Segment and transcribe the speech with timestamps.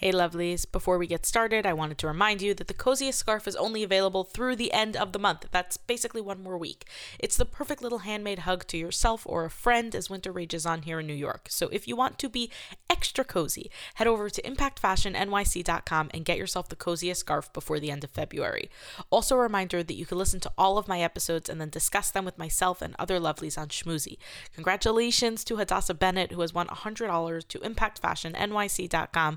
[0.00, 3.46] Hey lovelies, before we get started, I wanted to remind you that the coziest scarf
[3.46, 5.44] is only available through the end of the month.
[5.50, 6.86] That's basically one more week.
[7.18, 10.82] It's the perfect little handmade hug to yourself or a friend as winter rages on
[10.82, 11.48] here in New York.
[11.50, 12.50] So if you want to be
[12.88, 18.02] extra cozy, head over to impactfashionnyc.com and get yourself the coziest scarf before the end
[18.02, 18.70] of February.
[19.10, 22.10] Also, a reminder that you can listen to all of my episodes and then discuss
[22.10, 24.16] them with myself and other lovelies on Shmuzy.
[24.54, 29.36] Congratulations to Hadassah Bennett, who has won $100 to impactfashionnyc.com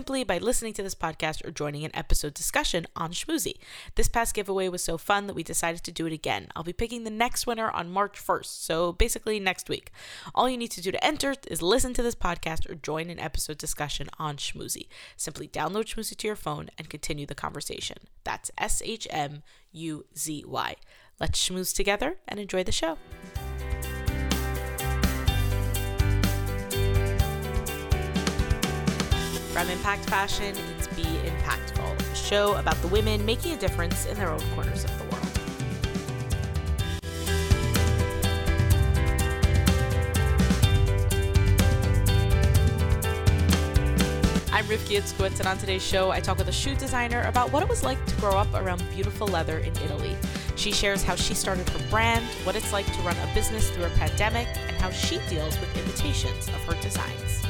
[0.00, 3.58] simply by listening to this podcast or joining an episode discussion on Shmuzy.
[3.96, 6.46] This past giveaway was so fun that we decided to do it again.
[6.56, 9.92] I'll be picking the next winner on March 1st, so basically next week.
[10.34, 13.20] All you need to do to enter is listen to this podcast or join an
[13.20, 14.88] episode discussion on Shmuzy.
[15.18, 17.98] Simply download Shmuzy to your phone and continue the conversation.
[18.24, 20.76] That's S H M U Z Y.
[21.20, 22.96] Let's schmooze together and enjoy the show.
[29.52, 34.16] From Impact Fashion, it's Be Impactful, a show about the women making a difference in
[34.16, 35.26] their own corners of the world.
[44.52, 47.64] I'm Rivki Itzkowitz, and on today's show, I talk with a shoe designer about what
[47.64, 50.16] it was like to grow up around beautiful leather in Italy.
[50.54, 53.86] She shares how she started her brand, what it's like to run a business through
[53.86, 57.49] a pandemic, and how she deals with imitations of her designs.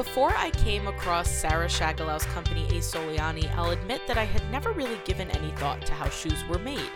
[0.00, 4.72] Before I came across Sarah Shagalow's company A Soliani, I'll admit that I had never
[4.72, 6.88] really given any thought to how shoes were made.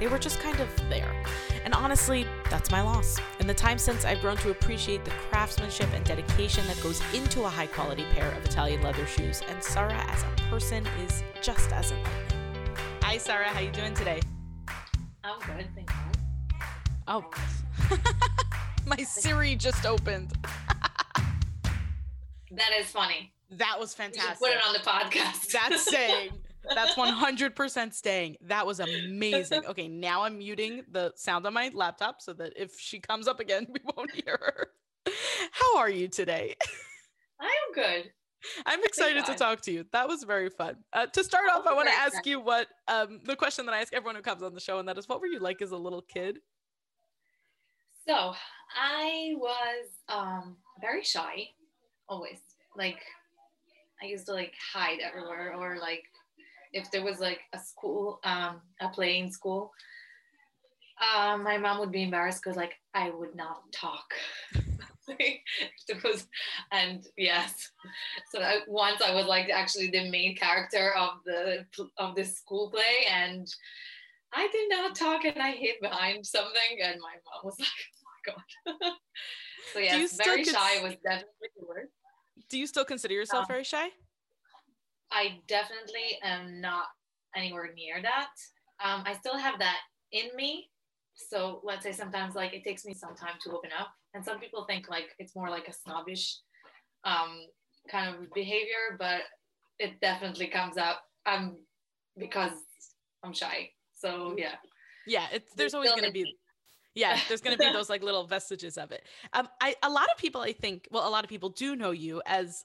[0.00, 1.22] They were just kind of there.
[1.66, 3.18] And honestly, that's my loss.
[3.40, 7.44] In the time since, I've grown to appreciate the craftsmanship and dedication that goes into
[7.44, 11.70] a high quality pair of Italian leather shoes, and Sarah as a person is just
[11.72, 12.76] as enlightening.
[13.02, 14.22] Hi Sarah, how you doing today?
[15.22, 16.58] I'm good, thank you.
[17.06, 17.30] Oh.
[18.86, 20.32] my Siri just opened.
[22.56, 23.32] That is funny.
[23.50, 24.38] That was fantastic.
[24.38, 25.50] put it on the podcast.
[25.52, 26.30] That's staying.
[26.74, 28.36] That's 100% staying.
[28.42, 29.66] That was amazing.
[29.66, 33.38] Okay, now I'm muting the sound on my laptop so that if she comes up
[33.38, 35.12] again, we won't hear her.
[35.52, 36.56] How are you today?
[37.40, 38.10] I am good.
[38.64, 39.84] I'm excited to talk to you.
[39.92, 40.76] That was very fun.
[40.92, 43.80] Uh, to start off, I want to ask you what um, the question that I
[43.80, 45.70] ask everyone who comes on the show, and that is, what were you like as
[45.70, 46.38] a little kid?
[48.06, 48.34] So
[48.76, 51.48] I was um very shy,
[52.08, 52.40] always.
[52.76, 53.00] Like
[54.02, 56.04] I used to like hide everywhere, or like
[56.72, 59.72] if there was like a school, um, a play in school,
[61.00, 64.12] uh, my mom would be embarrassed because like I would not talk.
[65.08, 66.26] It was,
[66.72, 67.70] and yes,
[68.32, 71.64] so I, once I was like actually the main character of the
[71.96, 73.46] of this school play, and
[74.34, 77.68] I did not talk, and I hid behind something, and my mom was like,
[78.26, 78.32] "Oh
[78.66, 78.92] my god."
[79.72, 81.26] so yes, very shy was definitely the.
[82.48, 83.90] Do you still consider yourself Um, very shy?
[85.10, 86.86] I definitely am not
[87.34, 88.30] anywhere near that.
[88.82, 89.80] Um, I still have that
[90.12, 90.70] in me.
[91.14, 94.38] So let's say sometimes like it takes me some time to open up, and some
[94.38, 96.38] people think like it's more like a snobbish
[97.04, 97.46] um,
[97.90, 99.22] kind of behavior, but
[99.78, 101.56] it definitely comes out um,
[102.18, 102.52] because
[103.22, 103.70] I'm shy.
[103.94, 104.56] So yeah,
[105.06, 106.36] Yeah, it's there's always going to be.
[106.96, 109.04] Yeah there's going to be those like little vestiges of it.
[109.32, 111.92] Um i a lot of people i think well a lot of people do know
[111.92, 112.64] you as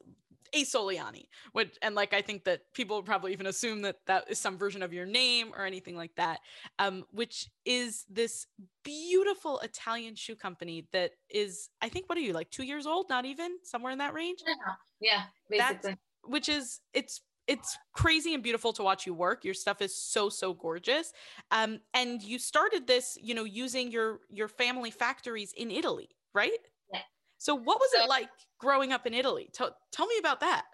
[0.53, 4.29] a soliani which and like i think that people would probably even assume that that
[4.29, 6.39] is some version of your name or anything like that
[6.77, 8.47] um which is this
[8.83, 13.05] beautiful italian shoe company that is i think what are you like two years old
[13.09, 13.51] not even?
[13.63, 14.39] Somewhere in that range?
[14.99, 15.97] Yeah, That's- basically.
[16.25, 17.21] which is it's
[17.53, 21.11] it's crazy and beautiful to watch you work your stuff is so so gorgeous
[21.51, 26.61] um and you started this you know using your your family factories in italy right
[26.93, 27.01] Yeah.
[27.37, 28.29] so what was So- it like
[28.65, 30.65] growing up in italy tell, tell me about that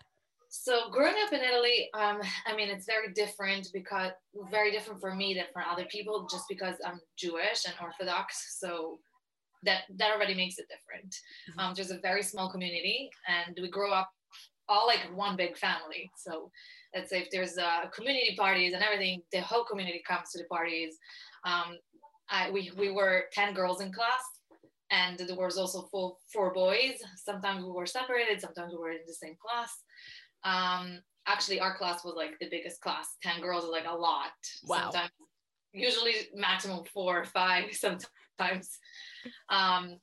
[0.68, 2.18] So growing up in Italy, um,
[2.50, 4.14] I mean, it's very different because
[4.58, 8.28] very different for me than for other people, just because I'm Jewish and Orthodox.
[8.62, 8.70] So
[9.68, 11.12] that that already makes it different.
[11.50, 11.58] Mhm.
[11.60, 13.00] Um, there's a very small community,
[13.36, 14.10] and we grow up
[14.70, 16.10] all like one big family.
[16.16, 16.52] So
[16.94, 20.46] let's say if there's uh, community parties and everything, the whole community comes to the
[20.46, 20.98] parties.
[21.46, 21.78] Um,
[22.30, 24.24] I, we we were ten girls in class,
[24.92, 26.96] and there was also four four boys.
[27.16, 29.72] Sometimes we were separated, sometimes we were in the same class
[30.44, 34.32] um actually our class was like the biggest class 10 girls is like a lot
[34.64, 34.92] Wow.
[34.92, 35.12] sometimes
[35.74, 38.80] usually maximum four or five sometimes
[39.50, 39.98] um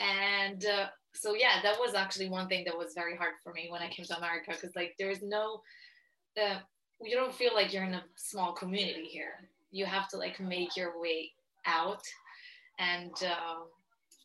[0.00, 3.68] and uh, so yeah that was actually one thing that was very hard for me
[3.70, 5.60] when i came to america because like there's no
[6.40, 6.58] uh,
[7.02, 9.48] you don't feel like you're in a small community here.
[9.70, 11.30] You have to like make your way
[11.66, 12.02] out,
[12.78, 13.64] and uh,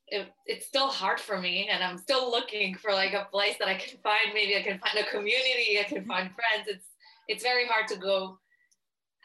[0.08, 1.70] it, it's still hard for me.
[1.72, 4.34] And I'm still looking for like a place that I can find.
[4.34, 5.80] Maybe I can find a community.
[5.80, 6.68] I can find friends.
[6.68, 6.88] It's
[7.28, 8.40] it's very hard to go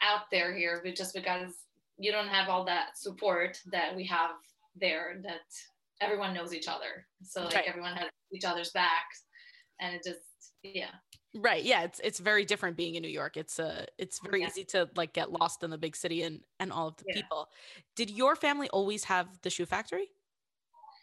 [0.01, 1.51] out there here, but just because
[1.97, 4.31] you don't have all that support that we have
[4.79, 5.19] there.
[5.23, 5.41] That
[6.01, 7.65] everyone knows each other, so like right.
[7.67, 9.23] everyone has each other's backs,
[9.79, 10.19] and it just
[10.63, 10.89] yeah.
[11.33, 11.63] Right.
[11.63, 13.37] Yeah it's it's very different being in new york.
[13.37, 14.47] It's uh it's very yeah.
[14.47, 17.15] easy to like get lost in the big city and and all of the yeah.
[17.15, 17.47] people.
[17.95, 20.09] Did your family always have the shoe factory?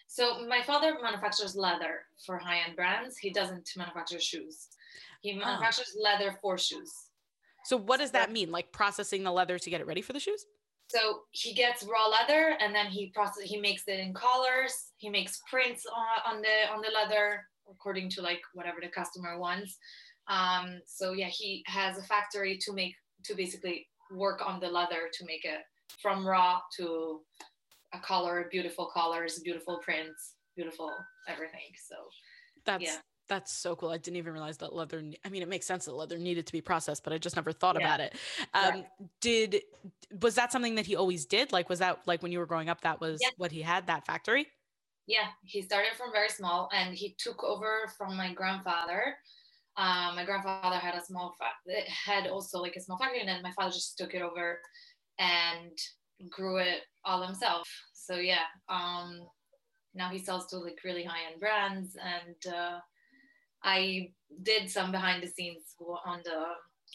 [0.06, 3.18] So my father manufactures leather for high-end brands.
[3.18, 4.68] He doesn't manufacture shoes.
[5.20, 5.44] He oh.
[5.44, 6.02] manufactures oh.
[6.02, 6.92] leather for shoes.
[7.64, 8.50] So what does that mean?
[8.50, 10.46] Like processing the leather to get it ready for the shoes
[10.88, 15.08] so he gets raw leather and then he process he makes it in collars he
[15.08, 19.78] makes prints on, on the on the leather according to like whatever the customer wants
[20.28, 22.94] um, so yeah, he has a factory to make
[23.24, 25.60] to basically work on the leather to make it
[26.00, 27.20] from raw to
[27.94, 30.92] a color, beautiful colors, beautiful prints, beautiful
[31.26, 31.72] everything.
[31.88, 31.96] So
[32.66, 32.96] that's yeah.
[33.28, 33.90] That's so cool.
[33.90, 35.02] I didn't even realize that leather.
[35.24, 37.52] I mean, it makes sense that leather needed to be processed, but I just never
[37.52, 37.86] thought yeah.
[37.86, 38.14] about it.
[38.54, 38.86] Um, right.
[39.20, 39.62] Did
[40.20, 41.52] was that something that he always did?
[41.52, 42.80] Like, was that like when you were growing up?
[42.80, 43.28] That was yeah.
[43.36, 44.46] what he had that factory.
[45.06, 49.16] Yeah, he started from very small, and he took over from my grandfather
[49.78, 53.42] um, my grandfather had a small fa- had also like a small factory, and then
[53.42, 54.58] my father just took it over
[55.20, 55.70] and
[56.28, 57.68] grew it all himself.
[57.94, 59.20] So yeah, um,
[59.94, 62.78] now he sells to like really high end brands, and uh,
[63.62, 64.10] I
[64.42, 65.74] did some behind the scenes
[66.04, 66.44] on the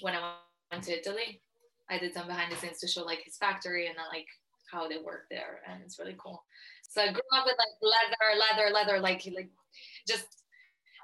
[0.01, 0.35] when I
[0.71, 1.41] went to Italy.
[1.89, 4.27] I did some behind the scenes to show like his factory and like
[4.71, 6.43] how they work there, and it's really cool.
[6.89, 9.49] So I grew up with like leather, leather, leather, like like
[10.07, 10.25] just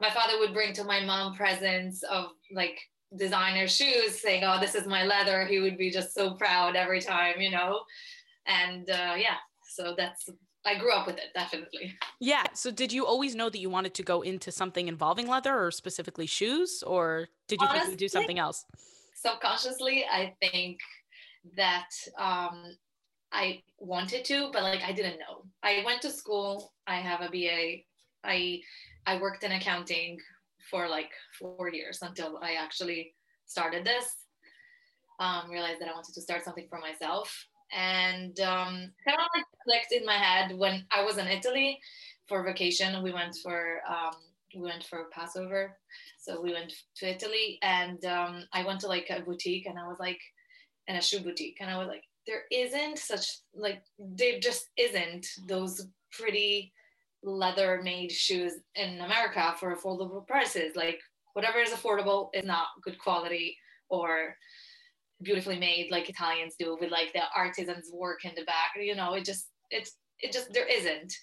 [0.02, 2.80] my father would bring to my mom presents of like
[3.18, 7.02] designer shoes saying oh this is my leather he would be just so proud every
[7.02, 7.80] time you know
[8.46, 10.30] and uh, yeah so that's
[10.69, 11.98] I grew up with it definitely.
[12.19, 12.44] Yeah.
[12.54, 15.71] So did you always know that you wanted to go into something involving leather or
[15.71, 18.66] specifically shoes or did you Honestly, do something else?
[19.16, 20.80] Subconsciously, I think
[21.57, 22.75] that um,
[23.31, 25.45] I wanted to, but like I didn't know.
[25.63, 26.74] I went to school.
[26.86, 27.83] I have a BA.
[28.24, 28.62] I
[29.07, 30.18] I worked in accounting
[30.69, 34.06] for like four years until I actually started this.
[35.19, 37.45] Um, realized that I wanted to start something for myself,
[37.75, 41.80] and um, kind of like clicked in my head when I was in Italy
[42.27, 43.04] for vacation.
[43.04, 44.16] We went for um,
[44.56, 45.77] we went for Passover,
[46.18, 49.88] so we went to Italy, and um, I went to like a boutique, and I
[49.88, 50.19] was like,
[50.88, 53.25] in a shoe boutique, and I was like, there isn't such
[53.56, 56.74] like there just isn't those pretty
[57.24, 60.75] leather made shoes in America for affordable prices.
[60.75, 61.00] Like
[61.33, 63.57] whatever is affordable is not good quality
[63.89, 64.36] or
[65.21, 68.71] beautifully made like Italians do with like the artisans work in the back.
[68.80, 71.13] You know, it just it's it just there isn't.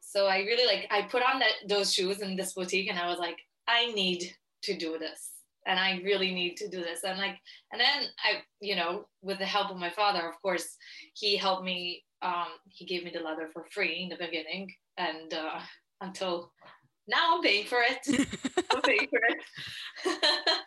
[0.00, 3.08] So I really like I put on that those shoes in this boutique and I
[3.08, 3.36] was like,
[3.68, 5.30] I need to do this.
[5.66, 7.04] And I really need to do this.
[7.04, 7.36] And like,
[7.70, 10.76] and then I, you know, with the help of my father, of course,
[11.14, 12.02] he helped me.
[12.22, 15.60] Um, he gave me the leather for free in the beginning and uh,
[16.00, 16.52] until
[17.08, 17.98] now I'm paying for it.
[18.74, 19.42] I'm paying for it.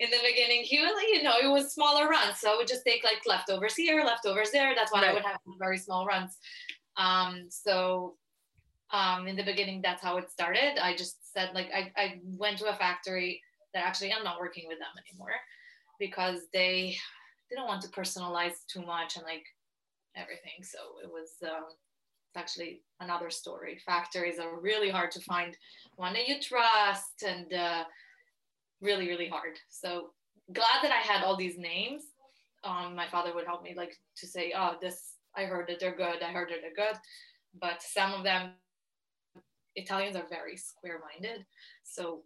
[0.00, 2.38] in the beginning, he was, you know, it was smaller runs.
[2.40, 4.74] So I would just take like leftovers here, leftovers there.
[4.74, 5.10] That's why right.
[5.10, 6.38] I would have very small runs.
[6.96, 8.16] Um, so
[8.92, 10.82] um, in the beginning, that's how it started.
[10.82, 13.42] I just said, like, I, I went to a factory
[13.74, 15.34] that actually I'm not working with them anymore
[15.98, 16.96] because they
[17.50, 19.44] didn't want to personalize too much and like
[20.16, 20.62] everything.
[20.62, 21.66] So it was, um,
[22.32, 23.78] it's actually another story.
[23.84, 25.56] Factories are really hard to find
[25.96, 27.84] one that you trust and uh,
[28.80, 29.58] really, really hard.
[29.68, 30.10] So
[30.52, 32.02] glad that I had all these names.
[32.64, 35.96] Um, my father would help me like to say, oh, this, I heard that they're
[35.96, 36.22] good.
[36.22, 36.98] I heard that they're good.
[37.60, 38.50] But some of them,
[39.76, 41.46] Italians are very square minded.
[41.84, 42.22] So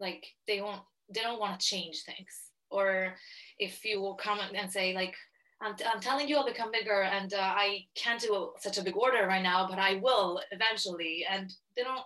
[0.00, 0.82] like they won't,
[1.14, 2.50] they don't want to change things.
[2.70, 3.14] Or
[3.58, 5.14] if you will come and say like,
[5.62, 8.82] I'm, I'm telling you, I'll become bigger, and uh, I can't do a, such a
[8.82, 11.24] big order right now, but I will eventually.
[11.30, 12.02] And they don't.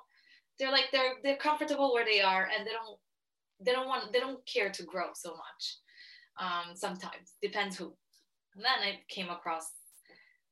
[0.59, 2.99] They're like they're they're comfortable where they are, and they don't
[3.61, 5.79] they don't want they don't care to grow so much.
[6.39, 7.93] Um, sometimes depends who.
[8.55, 9.73] And then I came across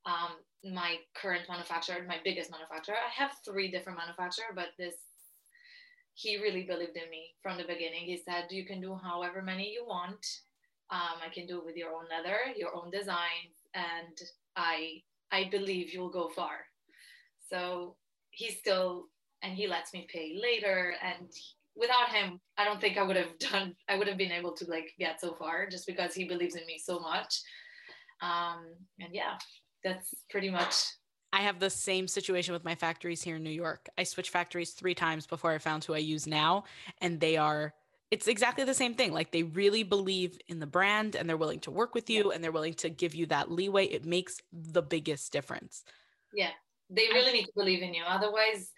[0.06, 0.36] um,
[0.72, 2.96] my current manufacturer, my biggest manufacturer.
[2.96, 4.94] I have three different manufacturer, but this
[6.14, 8.04] he really believed in me from the beginning.
[8.04, 10.24] He said, "You can do however many you want."
[10.90, 14.16] Um, I can do it with your own leather, your own designs, and
[14.56, 16.66] I I believe you'll go far.
[17.50, 17.96] So
[18.30, 19.08] he still
[19.42, 21.28] and he lets me pay later, and
[21.76, 23.74] without him, I don't think I would have done.
[23.88, 26.66] I would have been able to like get so far just because he believes in
[26.66, 27.40] me so much.
[28.20, 28.64] Um,
[29.00, 29.38] and yeah,
[29.82, 30.74] that's pretty much.
[31.32, 33.88] I have the same situation with my factories here in New York.
[33.98, 36.64] I switched factories three times before I found who I use now,
[37.00, 37.74] and they are.
[38.10, 39.12] It's exactly the same thing.
[39.12, 42.44] Like they really believe in the brand and they're willing to work with you and
[42.44, 43.86] they're willing to give you that leeway.
[43.86, 45.82] It makes the biggest difference.
[46.32, 46.50] Yeah,
[46.90, 48.04] they really need to believe in you.
[48.06, 48.70] Otherwise,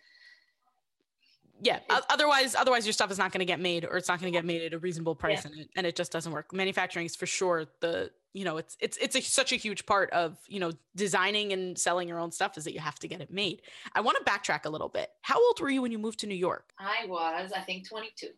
[1.62, 4.30] yeah otherwise otherwise your stuff is not going to get made or it's not going
[4.32, 5.50] to get made at a reasonable price Yeah.
[5.52, 6.52] and, it, and it just doesn't work.
[6.52, 10.10] Manufacturing is for sure the you know it's it's it's a, such a huge part
[10.10, 13.20] of you know designing and selling your own stuff is that you have to get
[13.20, 13.62] it made.
[13.94, 15.08] I want to backtrack a little bit.
[15.22, 16.72] How old were you when you moved to new york?
[16.78, 18.28] I was, I think, 22.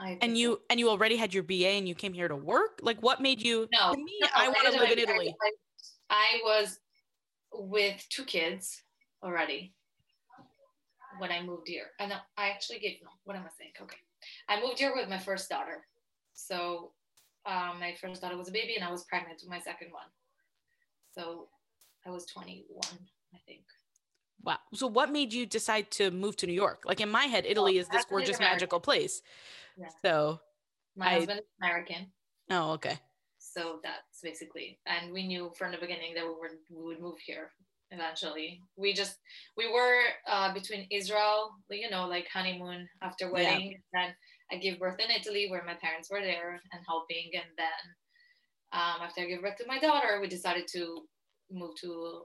[0.00, 2.80] I and you and you already had your ba and you came here to work?
[2.82, 5.34] Like what made you no, to me no, i want to live in italy.
[5.40, 5.50] I,
[6.10, 6.78] I was
[7.52, 8.82] with two kids
[9.22, 9.74] already
[11.18, 11.86] when I moved here.
[12.00, 13.10] I know I actually gave no.
[13.24, 13.72] What am I saying?
[13.82, 13.98] Okay,
[14.48, 15.86] I moved here with my first daughter.
[16.34, 16.92] So
[17.46, 20.06] um, my first daughter was a baby, and I was pregnant with my second one.
[21.14, 21.48] So
[22.06, 22.64] I was 21,
[23.34, 23.62] I think.
[24.42, 27.44] wow so what made you decide to move to new york like in my head
[27.46, 29.22] italy is this gorgeous magical place
[29.76, 29.86] Yeah.
[30.04, 30.40] so
[30.96, 32.10] My I- husband is American.
[32.50, 32.96] oh okay
[33.38, 37.18] so that's basically and we knew from the beginning that we were we would move
[37.20, 37.46] here
[37.92, 38.60] eventually.
[38.76, 39.16] We just
[39.56, 43.32] we were uh, between israel you know like honeymoon after Yeah.
[43.32, 44.14] wedding and then
[44.50, 47.82] i gave birth in italy where my parents were there and helping and then
[48.72, 51.02] um, after i gave birth to my daughter we decided to
[51.50, 52.22] move to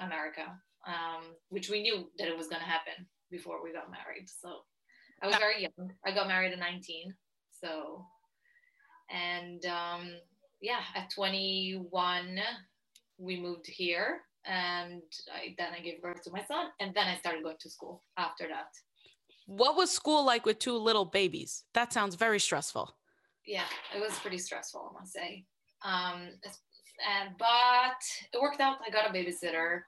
[0.00, 0.46] america
[0.86, 4.26] um, which we knew that it was going to happen before we got married.
[4.28, 4.48] So
[5.22, 5.92] i was very young.
[6.04, 7.14] I got married at 19
[7.50, 8.04] so
[9.10, 10.10] and um,
[10.60, 12.40] yeah, at 21,
[13.18, 17.16] we moved here, and I, then I gave birth to my son, and then I
[17.16, 18.68] started going to school after that.
[19.46, 21.64] What was school like with two little babies?
[21.74, 22.94] That sounds very stressful.
[23.46, 25.44] Yeah, it was pretty stressful, I must say.
[25.84, 26.30] Um,
[27.10, 28.00] and but
[28.32, 28.78] it worked out.
[28.86, 29.80] I got a babysitter,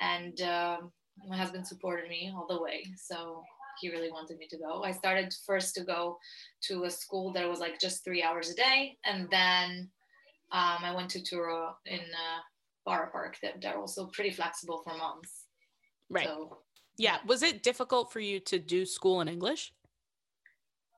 [0.00, 0.92] and um,
[1.28, 2.84] my husband supported me all the way.
[2.96, 3.42] So
[3.80, 4.82] he really wanted me to go.
[4.82, 6.18] I started first to go
[6.62, 9.90] to a school that was like just three hours a day, and then
[10.52, 12.40] um, I went to Touro in uh,
[12.86, 13.36] Borough Park.
[13.42, 15.30] That they're also pretty flexible for moms.
[16.08, 16.26] Right.
[16.26, 16.58] So
[16.96, 17.18] yeah.
[17.26, 19.72] Was it difficult for you to do school in English?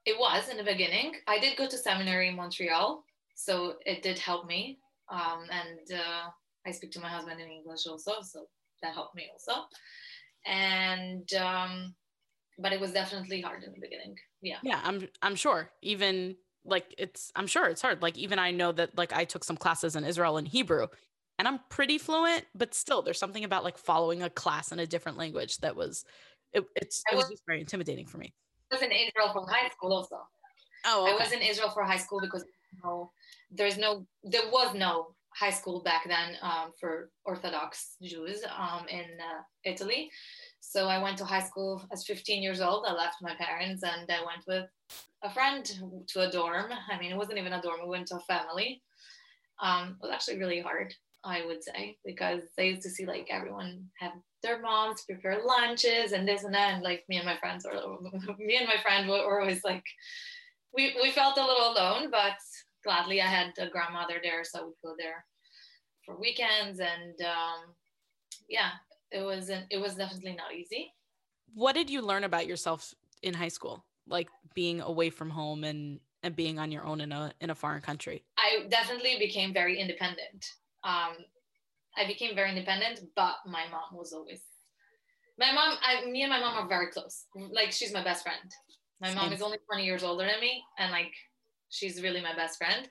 [0.08, 1.12] it was in the beginning.
[1.26, 3.04] I did go to seminary in Montreal,
[3.34, 4.78] so it did help me.
[5.10, 6.30] Um, and uh,
[6.66, 8.46] I speak to my husband in English also, so
[8.82, 9.66] that helped me also.
[10.46, 11.94] And um,
[12.58, 14.16] but it was definitely hard in the beginning.
[14.40, 14.56] Yeah.
[14.62, 15.70] Yeah, I'm I'm sure.
[15.82, 18.00] Even like it's I'm sure it's hard.
[18.00, 20.86] Like even I know that like I took some classes in Israel in Hebrew
[21.38, 24.86] and I'm pretty fluent, but still there's something about like following a class in a
[24.86, 26.04] different language that was
[26.52, 28.32] it, it's it was just very intimidating for me.
[28.70, 30.16] I was in Israel for high school also.
[30.86, 33.10] Oh, I was in Israel for high school because you know,
[33.50, 39.04] there's no, there was no high school back then um, for Orthodox Jews um, in
[39.20, 40.10] uh, Italy.
[40.60, 42.84] So I went to high school as 15 years old.
[42.86, 44.68] I left my parents and I went with
[45.22, 45.64] a friend
[46.08, 46.72] to a dorm.
[46.90, 47.80] I mean, it wasn't even a dorm.
[47.82, 48.82] We went to a family.
[49.60, 53.28] Um, it was actually really hard, I would say, because I used to see like
[53.30, 56.74] everyone have their moms prepare lunches and this and that.
[56.74, 57.98] And like me and my friends were,
[58.38, 59.84] me and my friend were, were always like,
[60.74, 62.34] we, we felt a little alone, but
[62.84, 65.24] gladly I had a grandmother there, so we'd go there
[66.04, 66.78] for weekends.
[66.78, 67.74] And um,
[68.48, 68.70] yeah,
[69.10, 70.92] it wasn't, it was definitely not easy.
[71.54, 73.84] What did you learn about yourself in high school?
[74.06, 77.54] Like being away from home and and being on your own in a in a
[77.54, 78.24] foreign country.
[78.36, 80.46] I definitely became very independent.
[80.84, 81.16] Um,
[81.96, 84.40] I became very independent, but my mom was always
[85.38, 85.76] my mom.
[85.82, 87.26] I, me and my mom are very close.
[87.34, 88.50] Like she's my best friend.
[89.00, 89.32] My mom Same.
[89.34, 91.12] is only 20 years older than me, and like
[91.70, 92.88] she's really my best friend.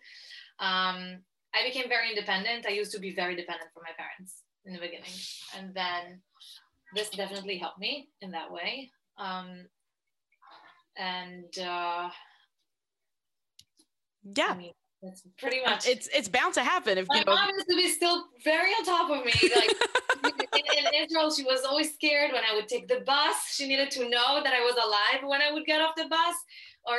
[0.59, 1.19] Um,
[1.53, 2.65] I became very independent.
[2.65, 5.11] I used to be very dependent from my parents in the beginning,
[5.57, 6.21] and then
[6.95, 8.91] this definitely helped me in that way.
[9.17, 9.65] Um,
[10.97, 12.09] and uh,
[14.23, 14.47] Yeah.
[14.49, 17.49] I mean, that's pretty much It's it's bound to happen if my you know mom
[17.49, 19.31] used to be still very on top of me.
[19.55, 19.75] Like
[20.55, 23.35] in, in Israel, she was always scared when I would take the bus.
[23.51, 26.35] She needed to know that I was alive when I would get off the bus,
[26.85, 26.97] or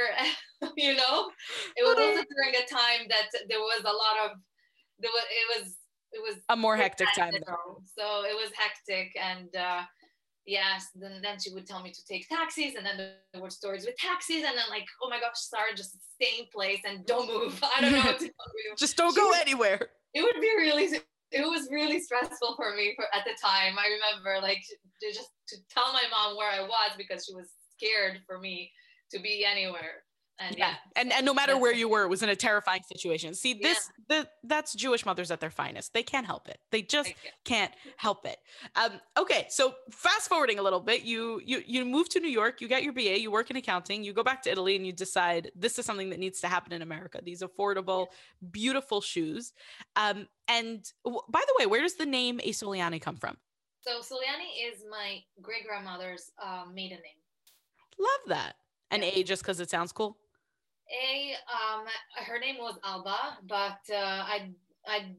[0.77, 1.31] you know,
[1.77, 4.39] it was also during a time that there was a lot of
[5.01, 5.77] there was it was
[6.13, 7.33] it was a more hectic time.
[7.33, 9.55] you know, So it was hectic and.
[9.57, 9.83] uh
[10.49, 13.85] Yes, then then she would tell me to take taxis, and then there were stories
[13.85, 17.29] with taxis, and then like, oh my gosh, Sarah, just stay in place and don't
[17.29, 17.63] move.
[17.77, 19.91] I don't know what to tell you Just don't go anywhere.
[20.15, 20.89] it would be really
[21.31, 25.29] it was really stressful for me for, at the time i remember like to just
[25.47, 28.73] to tell my mom where i was because she was scared for me
[29.11, 30.05] to be anywhere.
[30.41, 30.69] And yeah.
[30.69, 33.35] yeah, And and no matter where you were, it was in a terrifying situation.
[33.35, 35.93] See, this the that's Jewish mothers at their finest.
[35.95, 36.59] They can't help it.
[36.71, 37.13] They just
[37.45, 38.39] can't help it.
[38.77, 42.61] Um, okay, so fast forwarding a little bit, you you you move to New York,
[42.61, 44.93] you get your BA, you work in accounting, you go back to Italy, and you
[44.93, 47.21] decide this is something that needs to happen in America.
[47.23, 48.07] These affordable,
[48.51, 49.53] beautiful shoes.
[49.97, 53.37] Um, and w- by the way, where does the name A Soliani come from?
[53.81, 57.19] So Soliani is my great grandmother's um, maiden name.
[57.99, 58.57] Love that.
[58.91, 59.11] And Yeah.
[59.15, 60.17] A just because it sounds cool.
[60.91, 61.85] A um
[62.27, 64.51] her name was Alba, but uh, I
[64.87, 65.15] I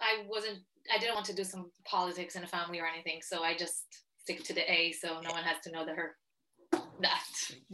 [0.00, 0.58] I wasn't
[0.94, 3.84] I didn't want to do some politics in a family or anything, so I just
[4.18, 6.16] stick to the A, so no one has to know that her
[7.00, 7.24] that.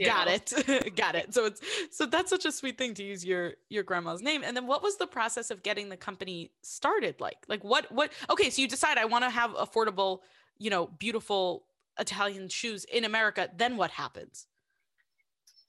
[0.04, 0.34] got know.
[0.34, 0.96] it.
[0.96, 1.34] Got it.
[1.34, 1.60] So it's
[1.90, 4.42] so that's such a sweet thing to use your your grandma's name.
[4.44, 7.38] And then what was the process of getting the company started like?
[7.48, 10.20] Like what what okay so you decide i want to have affordable
[10.58, 11.64] you know beautiful
[11.98, 14.46] italian shoes in america then what happens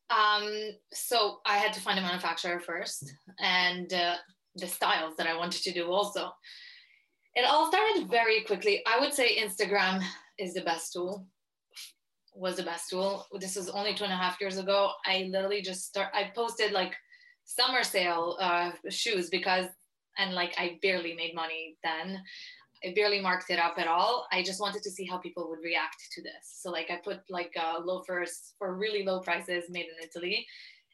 [0.09, 4.15] Um, so I had to find a manufacturer first, and uh,
[4.55, 6.31] the styles that I wanted to do also.
[7.35, 8.81] It all started very quickly.
[8.88, 10.01] I would say Instagram
[10.39, 11.27] is the best tool.
[12.33, 13.25] Was the best tool.
[13.39, 14.91] This was only two and a half years ago.
[15.05, 16.09] I literally just start.
[16.13, 16.93] I posted like
[17.45, 19.65] summer sale uh, shoes because,
[20.17, 22.21] and like I barely made money then.
[22.84, 24.27] I barely marked it up at all.
[24.32, 26.60] I just wanted to see how people would react to this.
[26.60, 30.46] So like I put like uh, loafers for really low prices made in Italy,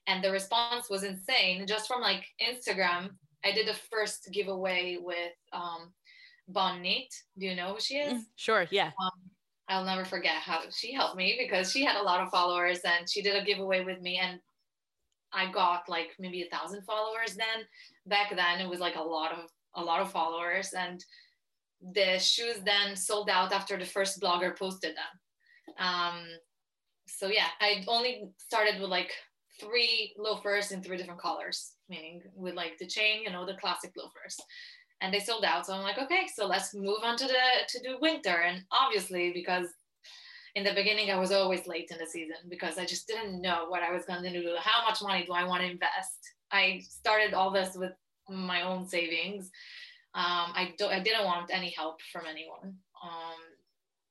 [0.07, 1.65] and the response was insane.
[1.67, 3.09] Just from like Instagram,
[3.43, 5.93] I did a first giveaway with um,
[6.47, 7.13] Bonnet.
[7.37, 8.13] Do you know who she is?
[8.13, 8.91] Mm, sure yeah
[9.71, 13.09] I'll never forget how she helped me because she had a lot of followers and
[13.09, 14.37] she did a giveaway with me and
[15.31, 17.65] I got like maybe a thousand followers then.
[18.05, 21.03] Back then it was like a lot of a lot of followers and
[21.93, 25.85] the shoes then sold out after the first blogger posted them.
[25.85, 26.25] Um,
[27.07, 29.11] so yeah, I only started with like
[29.59, 33.91] three loafers in three different colors, meaning with like the chain, you know, the classic
[33.97, 34.37] loafers
[35.01, 35.65] and they sold out.
[35.65, 37.33] So I'm like, okay, so let's move on to the
[37.69, 38.41] to do winter.
[38.41, 39.67] And obviously, because
[40.55, 43.65] in the beginning I was always late in the season because I just didn't know
[43.67, 44.55] what I was going to do.
[44.59, 46.17] How much money do I want to invest?
[46.51, 47.93] I started all this with
[48.29, 49.49] my own savings.
[50.13, 50.91] Um, I don't.
[50.91, 52.75] I didn't want any help from anyone.
[53.01, 53.39] Um,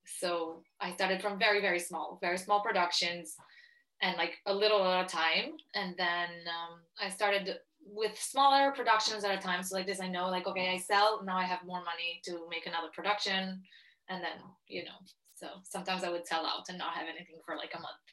[0.06, 3.36] so I started from very very small, very small productions,
[4.00, 5.52] and like a little at a time.
[5.74, 9.62] And then um, I started with smaller productions at a time.
[9.62, 11.36] So like this, I know like okay, I sell now.
[11.36, 13.60] I have more money to make another production,
[14.08, 14.98] and then you know.
[15.34, 18.04] So sometimes I would sell out and not have anything for like a month,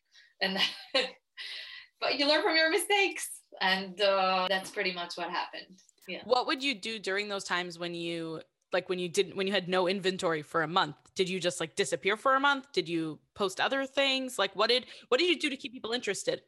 [0.42, 1.06] and then,
[2.02, 3.30] but you learn from your mistakes,
[3.62, 5.80] and uh, that's pretty much what happened.
[6.08, 6.22] Yeah.
[6.26, 8.42] what would you do during those times when you
[8.74, 11.60] like when you didn't when you had no inventory for a month did you just
[11.60, 15.28] like disappear for a month did you post other things like what did what did
[15.28, 16.42] you do to keep people interested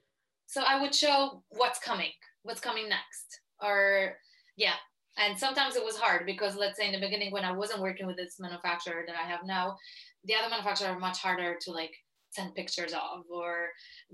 [0.50, 2.10] so I would show what's coming,
[2.42, 4.18] what's coming next, or
[4.58, 4.74] yeah.
[5.16, 8.08] And sometimes it was hard because let's say in the beginning when I wasn't working
[8.08, 9.78] with this manufacturer that I have now,
[10.24, 11.92] the other manufacturer are much harder to like
[12.30, 13.26] send pictures of.
[13.30, 13.70] Or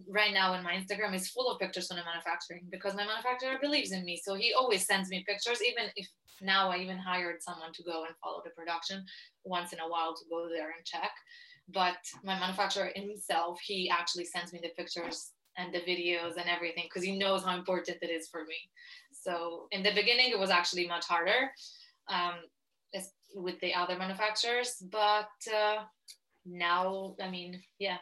[0.07, 3.57] right now in my Instagram is full of pictures from the manufacturing because my manufacturer
[3.61, 4.21] believes in me.
[4.23, 6.07] So he always sends me pictures, even if
[6.41, 9.03] now I even hired someone to go and follow the production
[9.43, 11.11] once in a while to go there and check.
[11.73, 16.83] But my manufacturer himself, he actually sends me the pictures and the videos and everything
[16.85, 18.57] because he knows how important it is for me.
[19.11, 21.51] So in the beginning, it was actually much harder
[22.07, 22.35] um,
[23.33, 25.83] with the other manufacturers, but uh,
[26.45, 27.97] now, I mean, yeah.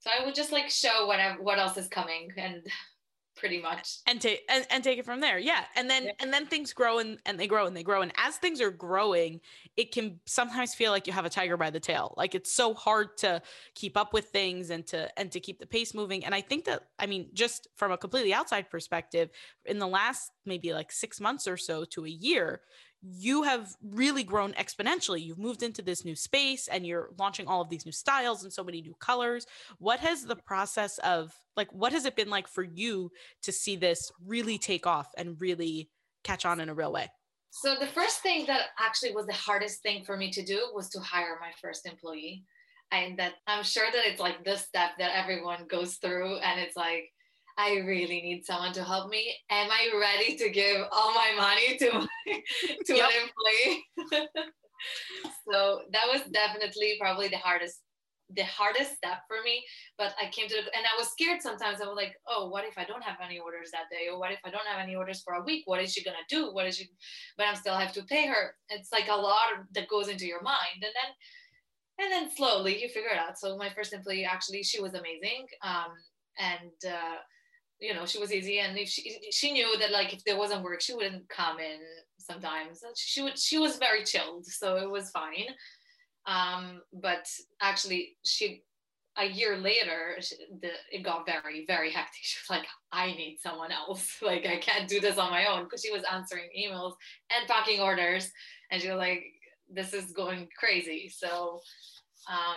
[0.00, 2.62] So I would just like show whatever what else is coming and
[3.36, 3.98] pretty much.
[4.06, 6.12] and take and, and take it from there yeah and then Yeah.
[6.20, 8.70] and then things grow and, and they grow and they grow and as things are
[8.70, 9.40] growing
[9.76, 12.72] it can sometimes feel like you have a tiger by the tail like it's so
[12.72, 13.42] hard to
[13.74, 16.64] keep up with things and to and to keep the pace moving and i think
[16.64, 19.28] that i mean just from a completely outside perspective
[19.66, 22.62] in the last maybe like six months or so to a year
[23.08, 27.60] you have really grown exponentially you've moved into this new space and you're launching all
[27.60, 29.46] of these new styles and so many new colors
[29.78, 33.10] what has the process of like what has it been like for you
[33.42, 35.88] to see this really take off and really
[36.26, 37.08] catch on in a real way?
[37.50, 40.90] So the first thing that actually was the hardest thing for me to do was
[40.90, 42.44] to hire my first employee.
[42.92, 46.76] And that I'm sure that it's like this step that everyone goes through and it's
[46.76, 47.10] like
[47.58, 49.34] I really need someone to help me.
[49.50, 51.90] Am I ready to give all my money to
[52.86, 53.10] to Yep.
[53.10, 53.84] an employee?
[55.50, 57.80] so that was definitely probably the hardest
[58.34, 59.64] the hardest step for me
[59.96, 62.64] but i came to the, and i was scared sometimes i was like oh what
[62.64, 64.96] if i don't have any orders that day or what if i don't have any
[64.96, 66.88] orders for a week what is she going to do what is she
[67.38, 69.38] but i'm still have to pay her it's like a lot
[69.72, 73.56] that goes into your mind and then and then slowly you figure it out so
[73.56, 75.92] my first employee actually she was amazing um,
[76.38, 77.16] and uh,
[77.80, 78.58] you know she was easy.
[78.58, 81.80] And if she she knew that like if there wasn't work she wouldn't come in
[82.18, 82.82] sometimes.
[82.96, 85.46] She would she was very chilled so it was fine.
[86.26, 87.28] Um, but
[87.60, 88.62] actually she
[89.18, 90.18] a year later
[90.60, 92.20] the, it got very very hectic.
[92.22, 94.18] She was like i need someone else.
[94.22, 95.64] Like i can't do this on my own.
[95.64, 96.94] Because she was answering emails
[97.30, 98.30] and packing orders.
[98.70, 99.24] And she was like
[99.68, 101.08] this is going crazy.
[101.08, 101.60] So
[102.28, 102.56] um,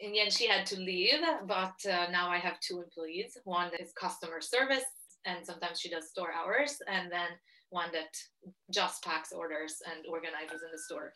[0.00, 3.36] in the end she had to leave but uh, now i have two employees.
[3.44, 4.84] One that is customer service
[5.24, 7.28] and sometimes she does store hours and then
[7.70, 8.14] one that
[8.70, 11.12] just packs orders and organizes in the store.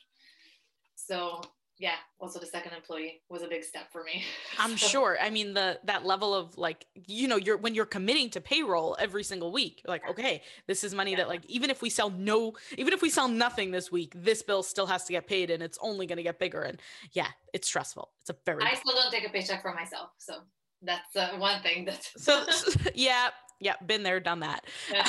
[0.96, 1.40] So
[1.80, 4.22] yeah also the second employee was a big step for me.
[4.58, 5.16] I'm sure.
[5.20, 8.96] I mean the that level of like you know you're when you're committing to payroll
[9.00, 11.18] every single week like okay this is money yeah.
[11.18, 14.42] that like even if we sell no even if we sell nothing this week this
[14.42, 16.60] bill still has to get paid and it's only going to get bigger.
[16.60, 16.80] And
[17.12, 18.10] yeah it's stressful.
[18.20, 20.34] It's a very i still don't take a paycheck for myself so
[20.82, 24.66] that's uh, one thing that's so, so yeah yeah been there done that.
[24.92, 25.04] Yeah.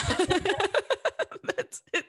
[1.55, 2.05] that's it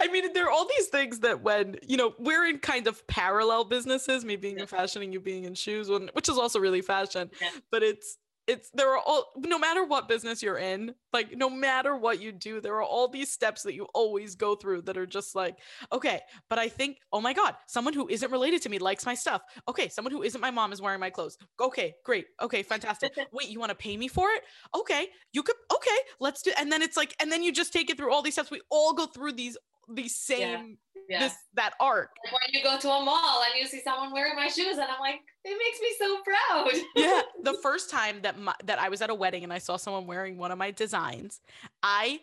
[0.00, 3.06] I mean, there are all these things that when, you know, we're in kind of
[3.06, 6.82] parallel businesses, me being in fashion and you being in shoes, which is also really
[6.82, 7.50] fashion, yeah.
[7.70, 11.96] but it's, it's there are all no matter what business you're in like no matter
[11.96, 15.06] what you do there are all these steps that you always go through that are
[15.06, 15.58] just like
[15.92, 19.14] okay but i think oh my god someone who isn't related to me likes my
[19.14, 19.42] stuff.
[19.68, 21.38] Okay someone who isn't my mom is wearing my clothes.
[21.60, 22.26] Okay great.
[22.40, 23.12] Okay fantastic.
[23.32, 24.42] Wait you want to pay me for it?
[24.74, 27.90] Okay you could okay let's do and then it's like and then you just take
[27.90, 28.50] it through all these steps.
[28.50, 29.56] We all go through these
[29.88, 31.20] the same yeah.
[31.20, 32.10] this that arc.
[32.24, 34.82] Like when you go to a mall and you see someone wearing my shoes, and
[34.82, 36.82] I'm like, it makes me so proud.
[36.96, 39.76] yeah, the first time that my, that I was at a wedding and I saw
[39.76, 41.40] someone wearing one of my designs,
[41.82, 42.20] I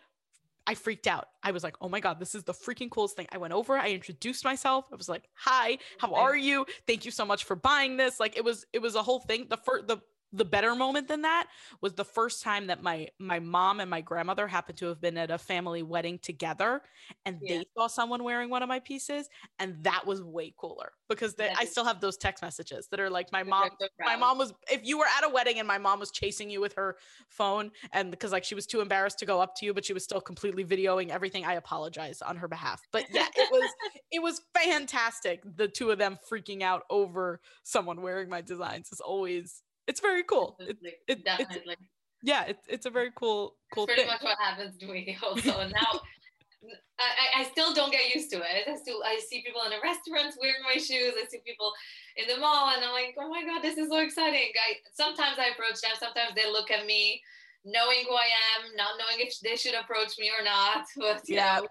[0.67, 1.29] I freaked out.
[1.43, 3.77] I was like, "Oh my god, this is the freaking coolest thing." I went over,
[3.77, 4.85] I introduced myself.
[4.91, 6.65] I was like, "Hi, how are you?
[6.87, 9.47] Thank you so much for buying this." Like it was it was a whole thing.
[9.49, 9.97] The first the
[10.31, 11.47] the better moment than that
[11.81, 15.17] was the first time that my my mom and my grandmother happened to have been
[15.17, 16.81] at a family wedding together
[17.25, 17.57] and yeah.
[17.57, 21.49] they saw someone wearing one of my pieces and that was way cooler because they,
[21.57, 24.53] I still have those text messages that are like my mom so my mom was
[24.71, 26.97] if you were at a wedding and my mom was chasing you with her
[27.29, 29.93] phone and because like she was too embarrassed to go up to you but she
[29.93, 32.81] was still completely videoing everything I apologize on her behalf.
[32.91, 33.71] But yeah it was
[34.11, 38.91] it was fantastic the two of them freaking out over someone wearing my designs.
[38.91, 40.55] Is always it's very cool.
[40.59, 41.73] It, it, Definitely.
[41.73, 41.89] It's,
[42.21, 43.87] yeah, it's it's a very cool cool.
[43.87, 44.11] Pretty thing.
[44.11, 45.59] much what happens to me also.
[45.59, 45.99] And now
[46.99, 48.67] I, I still don't get used to it.
[48.67, 51.13] I still I see people in the restaurants wearing my shoes.
[51.17, 51.73] I see people
[52.17, 54.51] in the mall, and I'm like, oh my god, this is so exciting.
[54.53, 55.97] I sometimes I approach them.
[55.97, 57.21] Sometimes they look at me,
[57.65, 60.85] knowing who I am, not knowing if they should approach me or not.
[60.97, 61.61] But yeah.
[61.61, 61.67] Know,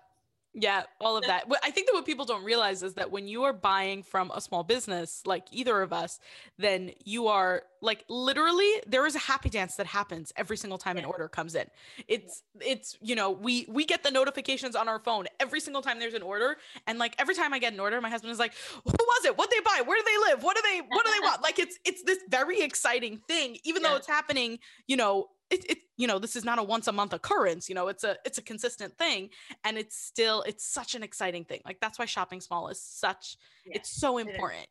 [0.61, 1.45] yeah, all of that.
[1.63, 4.41] I think that what people don't realize is that when you are buying from a
[4.41, 6.19] small business like either of us,
[6.59, 10.97] then you are like literally there is a happy dance that happens every single time
[10.97, 11.67] an order comes in.
[12.09, 15.99] It's it's you know, we we get the notifications on our phone every single time
[15.99, 18.55] there's an order and like every time I get an order my husband is like,
[18.85, 19.39] "Who was it?
[19.39, 19.83] What they buy?
[19.85, 20.43] Where do they live?
[20.43, 23.83] What do they what do they want?" like it's it's this very exciting thing even
[23.83, 23.91] yeah.
[23.91, 26.93] though it's happening, you know, it, it you know this is not a once a
[26.93, 29.31] month occurrence you know it's a it's a consistent thing
[29.65, 33.37] and it's still it's such an exciting thing like that's why shopping small is such
[33.67, 34.67] yeah, it's so important.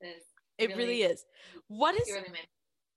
[0.00, 0.22] It, is.
[0.58, 1.24] it, really, really, is.
[1.68, 2.28] what is really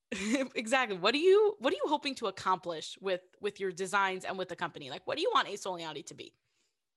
[0.55, 0.97] exactly.
[0.97, 4.49] What are you what are you hoping to accomplish with with your designs and with
[4.49, 4.89] the company?
[4.89, 6.33] Like what do you want A Soliani to be?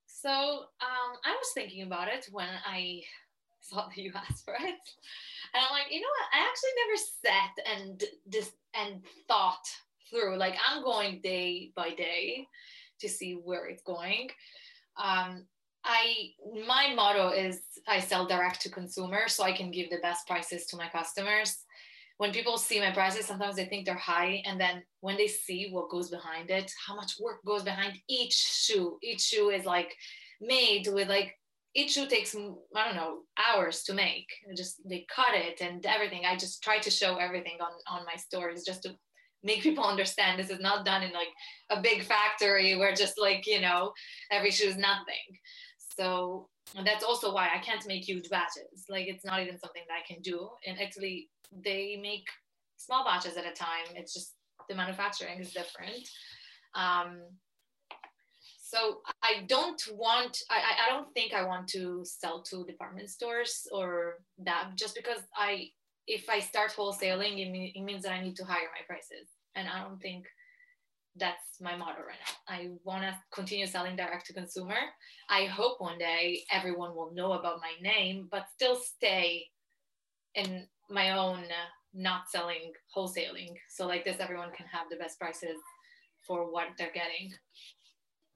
[0.06, 3.00] So um i was thinking about it when i
[3.60, 4.74] saw that you asked for it and
[5.54, 6.28] i'm like you know what?
[6.34, 9.66] I actually never sat and just and thought
[10.10, 10.36] through.
[10.36, 12.46] Like I'm going day by day
[13.00, 14.28] to see where it's going.
[15.02, 15.46] Um,
[15.84, 16.30] I
[16.66, 20.66] my motto is I sell direct to consumer, so I can give the best prices
[20.66, 21.64] to my customers.
[22.18, 25.70] When people see my prices, sometimes they think they're high, and then when they see
[25.70, 28.98] what goes behind it, how much work goes behind each shoe.
[29.02, 29.94] Each shoe is like
[30.40, 31.34] made with like
[31.74, 34.26] each shoe takes I don't know hours to make.
[34.54, 36.24] Just they cut it and everything.
[36.26, 38.94] I just try to show everything on on my stories just to
[39.42, 41.28] make people understand this is not done in like
[41.70, 43.92] a big factory where just like you know
[44.30, 45.38] every shoe is nothing.
[45.96, 46.48] So
[46.84, 48.86] that's also why i can't make huge batches.
[48.88, 50.48] Like it's not even something that i can do.
[50.64, 52.26] In italy they make
[52.76, 53.94] small batches at a time.
[53.94, 54.34] It's just
[54.68, 56.08] the manufacturing is different.
[56.74, 57.22] Um,
[58.70, 63.66] so i don't want I, I don't think i want to sell to department stores
[63.72, 65.70] or that just because i
[66.06, 69.28] if I start wholesaling, it, mean, it means that I need to higher my prices.
[69.54, 70.26] And I don't think
[71.16, 72.54] that's my motto right now.
[72.54, 74.76] I want to continue selling direct to consumer.
[75.28, 79.46] I hope one day everyone will know about my name, but still stay
[80.34, 81.44] in my own
[81.92, 83.54] not selling wholesaling.
[83.68, 85.56] So like this, everyone can have the best prices
[86.26, 87.32] for what they're getting.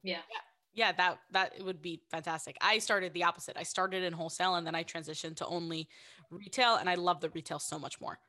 [0.03, 0.21] Yeah.
[0.29, 2.57] Yeah, that that would be fantastic.
[2.61, 3.57] I started the opposite.
[3.57, 5.87] I started in wholesale and then I transitioned to only
[6.29, 8.19] retail and I love the retail so much more.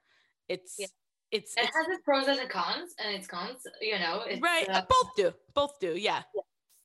[0.48, 0.86] It's yeah.
[1.32, 4.24] it's it it's, has its pros and its cons and its cons, you know.
[4.40, 4.68] right.
[4.68, 5.32] Uh, both do.
[5.54, 5.96] Both do.
[5.96, 6.22] Yeah.
[6.34, 6.42] yeah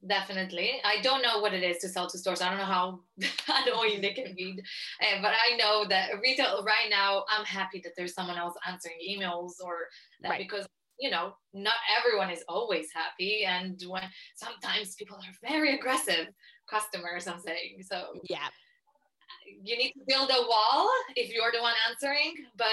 [0.07, 0.81] definitely.
[0.83, 2.41] I don't know what it is to sell to stores.
[2.41, 3.01] I don't know how
[3.67, 4.59] annoying they can be,
[5.01, 7.25] uh, but I know that retail right now.
[7.29, 9.87] I'm happy that there's someone else answering emails or
[10.21, 10.39] that right.
[10.39, 10.65] because
[11.01, 14.03] you know not everyone is always happy, and when
[14.35, 16.27] sometimes people are very aggressive
[16.69, 17.27] customers.
[17.27, 18.13] I'm saying so.
[18.29, 18.47] Yeah.
[19.63, 22.67] You need to build a wall if you're the one answering, but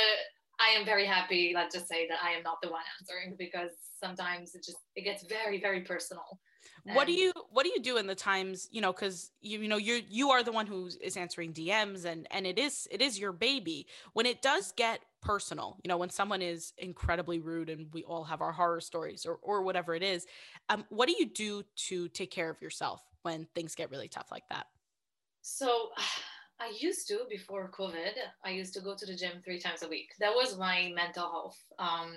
[0.60, 1.52] I am very happy.
[1.54, 3.70] Let's just say that I am not the one answering because
[4.02, 6.38] sometimes it just it gets very very personal
[6.84, 9.68] what do you what do you do in the times you know because you you
[9.68, 13.02] know you you are the one who is answering dms and and it is it
[13.02, 17.68] is your baby when it does get personal you know when someone is incredibly rude
[17.68, 20.26] and we all have our horror stories or or whatever it is
[20.68, 24.28] um what do you do to take care of yourself when things get really tough
[24.30, 24.66] like that
[25.42, 25.90] so
[26.60, 28.14] I used to before COVID.
[28.44, 30.08] I used to go to the gym three times a week.
[30.18, 31.56] That was my mental health.
[31.78, 32.16] Um,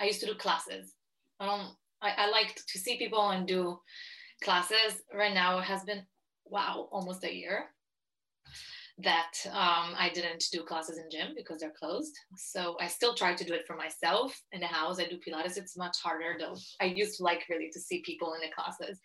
[0.00, 0.94] I used to do classes.
[1.38, 1.68] I don't
[2.02, 3.78] I, I like to see people and do
[4.42, 5.02] classes.
[5.14, 6.02] Right now, it has been
[6.50, 7.66] wow, almost a year
[9.00, 12.18] that um, I didn't do classes in gym because they're closed.
[12.36, 14.98] So I still try to do it for myself in the house.
[14.98, 15.56] I do Pilates.
[15.56, 16.56] It's much harder though.
[16.80, 18.98] I used to like really to see people in the classes.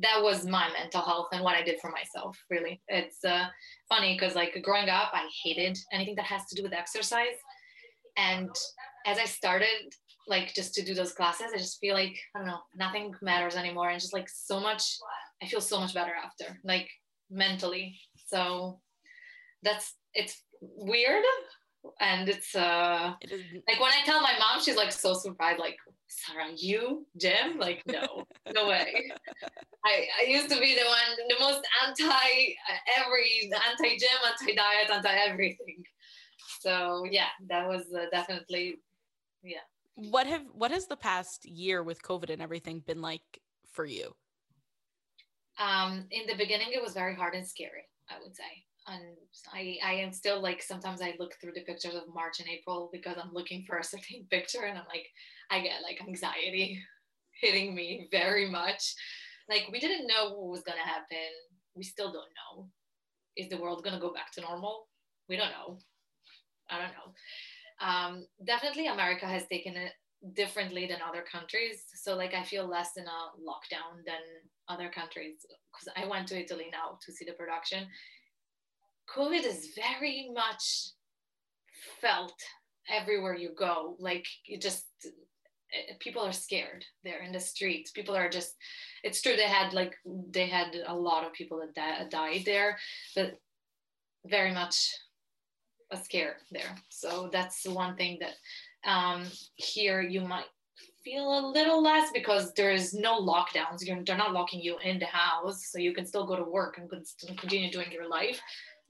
[0.00, 2.36] That was my mental health and what I did for myself.
[2.50, 3.46] Really, it's uh,
[3.88, 7.38] funny because like growing up, I hated anything that has to do with exercise.
[8.18, 8.50] And
[9.06, 9.94] as I started
[10.28, 13.56] like just to do those classes i just feel like i don't know nothing matters
[13.56, 14.96] anymore and just like so much
[15.42, 16.88] i feel so much better after like
[17.30, 17.98] mentally.
[18.26, 18.80] So
[19.62, 21.22] that's it's weird
[22.00, 25.58] and it's uh it is, like when i tell my mom she's like so surprised
[25.58, 25.76] like
[26.08, 29.10] sarah you gym like no no way.
[29.84, 32.54] I, I used to be the one the most anti
[32.98, 35.82] every anti gym anti diet anti everything
[36.60, 38.80] so yeah that was uh, definitely
[39.42, 39.58] yeah
[39.98, 43.40] what have what has the past year with covid and everything been like
[43.72, 44.14] for you?
[45.58, 48.44] Um in the beginning it was very hard and scary i would say.
[48.86, 49.02] And
[49.52, 52.88] i i am still like sometimes i look through the pictures of march and april
[52.92, 55.06] because i'm looking for a certain picture and i'm like
[55.50, 56.80] i get like anxiety
[57.42, 58.94] hitting me very much.
[59.48, 61.30] Like we didn't know what was to happen.
[61.74, 62.68] We still don't know.
[63.36, 64.88] Is the world to go back to normal?
[65.28, 65.78] We don't know.
[66.70, 67.14] I don't know
[67.80, 69.92] um, definitely America has taken it
[70.34, 71.84] differently than other countries.
[71.94, 74.20] So like I feel less in a lockdown than
[74.68, 77.86] other countries because I went to Italy now to see the production.
[79.14, 80.90] COVID is very much
[82.00, 82.34] felt
[82.90, 83.96] everywhere you go.
[83.98, 84.86] Like you just
[85.72, 88.56] eh, people are scared they're in the streets people are just
[89.04, 89.94] it's true they had like
[90.30, 92.78] they had a lot of people that died there
[93.14, 93.34] but
[94.26, 94.90] very much
[95.90, 96.74] a scare there.
[96.88, 99.24] So that's one thing that um,
[99.56, 100.46] here you might
[101.04, 103.78] feel a little less because there's no lockdowns.
[103.80, 106.78] You're, they're not locking you in the house, so you can still go to work
[106.78, 106.90] and
[107.38, 108.40] continue doing your life.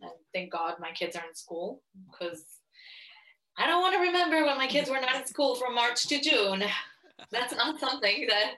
[0.01, 2.45] And thank God my kids are in school because
[3.57, 6.21] I don't want to remember when my kids were not in school from March to
[6.21, 6.63] June.
[7.33, 8.53] That's not something that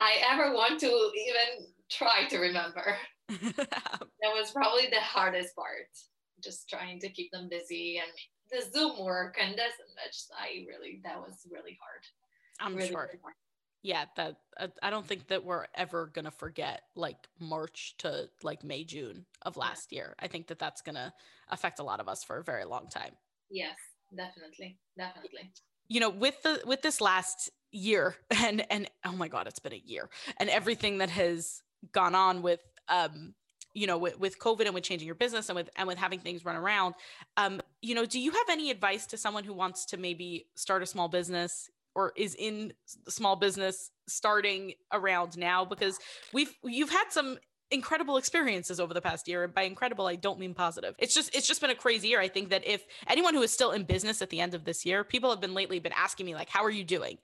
[0.00, 2.96] I ever want to even try to remember.
[3.28, 5.86] that was probably the hardest part
[6.42, 8.10] just trying to keep them busy and
[8.50, 10.14] the Zoom work and this and that.
[10.38, 12.02] I really, that was really hard.
[12.60, 13.08] I'm really, sure.
[13.12, 13.34] Really
[13.82, 18.62] yeah, that uh, I don't think that we're ever gonna forget like March to like
[18.62, 20.14] May, June of last year.
[20.18, 21.14] I think that that's gonna
[21.48, 23.12] affect a lot of us for a very long time.
[23.50, 23.76] Yes,
[24.14, 25.50] definitely, definitely.
[25.88, 29.72] You know, with the with this last year and and oh my god, it's been
[29.72, 33.34] a year and everything that has gone on with um
[33.74, 36.18] you know with, with covid and with changing your business and with and with having
[36.18, 36.94] things run around
[37.36, 40.82] um you know do you have any advice to someone who wants to maybe start
[40.82, 42.72] a small business or is in
[43.08, 45.64] small business starting around now?
[45.64, 45.98] Because
[46.32, 47.38] we've you've had some
[47.70, 50.94] incredible experiences over the past year and by incredible i don't mean positive.
[50.98, 52.20] It's just it's just been a crazy year.
[52.20, 54.84] I think that if anyone who is still in business at the end of this
[54.84, 57.18] year people have been lately been asking me like how are you doing?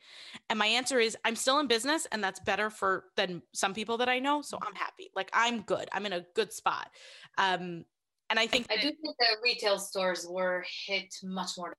[0.48, 3.98] And my answer is i'm still in business and that's better for than some people
[3.98, 5.10] that i know so i'm happy.
[5.14, 5.88] Like i'm good.
[5.92, 6.90] I'm in a good spot.
[7.38, 7.84] Um
[8.30, 11.74] and i think i do think that retail stores were hit much more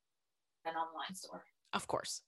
[0.66, 1.44] than online store.
[1.74, 2.22] Of course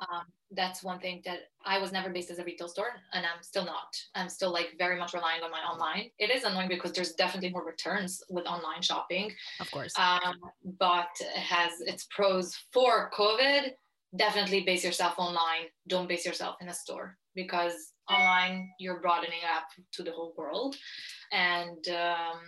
[0.00, 3.42] Um, that's one thing that I was never based as a retail store, and I'm
[3.42, 3.96] still not.
[4.14, 6.10] I'm still like very much relying on my online.
[6.18, 9.32] It is annoying because there's definitely more returns with online shopping.
[9.60, 9.92] Of course.
[9.98, 10.36] Um,
[10.78, 13.72] but it has its pros for COVID.
[14.16, 15.68] Definitely base yourself online.
[15.86, 20.76] Don't base yourself in a store because online you're broadening up to the whole world,
[21.30, 22.40] and um,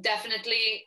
[0.00, 0.84] definitely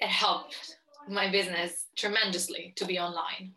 [0.00, 0.76] it helped
[1.08, 3.52] my business tremendously to be online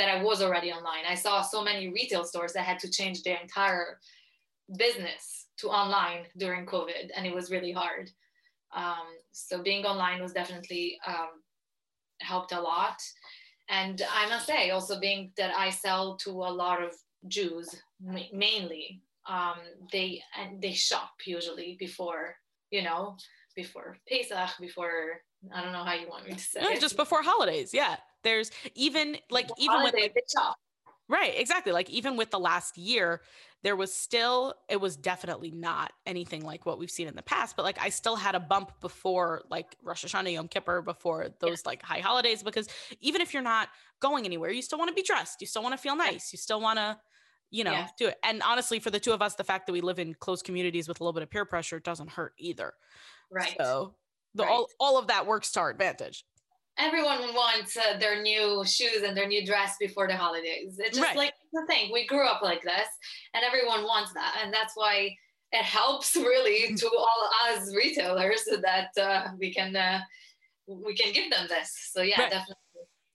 [0.00, 1.04] that I was already online.
[1.06, 3.98] I saw so many retail stores that had to change their entire
[4.78, 8.10] business to online during COVID, and it was really hard.
[8.74, 11.42] Um, so being online was definitely um,
[12.22, 12.96] helped a lot.
[13.68, 16.92] And I must say, also being that I sell to a lot of
[17.28, 17.68] Jews
[18.32, 19.58] mainly, um,
[19.92, 22.36] they and they shop usually before
[22.70, 23.18] you know
[23.54, 25.20] before Pesach, before
[25.54, 26.60] I don't know how you want me to say.
[26.62, 30.14] No, just before holidays, yeah there's even like even with like,
[31.08, 33.20] right exactly like even with the last year
[33.62, 37.56] there was still it was definitely not anything like what we've seen in the past
[37.56, 41.62] but like i still had a bump before like rosh hashanah yom kippur before those
[41.64, 41.70] yeah.
[41.70, 42.68] like high holidays because
[43.00, 43.68] even if you're not
[44.00, 46.38] going anywhere you still want to be dressed you still want to feel nice you
[46.38, 46.96] still want to
[47.50, 47.88] you know yeah.
[47.98, 50.14] do it and honestly for the two of us the fact that we live in
[50.14, 52.72] close communities with a little bit of peer pressure doesn't hurt either
[53.30, 53.94] right so
[54.34, 54.52] the, right.
[54.52, 56.24] all, all of that works to our advantage
[56.80, 60.78] everyone wants uh, their new shoes and their new dress before the holidays.
[60.78, 61.16] It's just right.
[61.16, 61.90] like the thing.
[61.92, 62.88] We grew up like this,
[63.34, 65.16] and everyone wants that, and that's why
[65.52, 70.00] it helps really to all us retailers that uh, we can uh,
[70.66, 71.90] we can give them this.
[71.92, 72.30] So yeah, right.
[72.30, 72.56] definitely.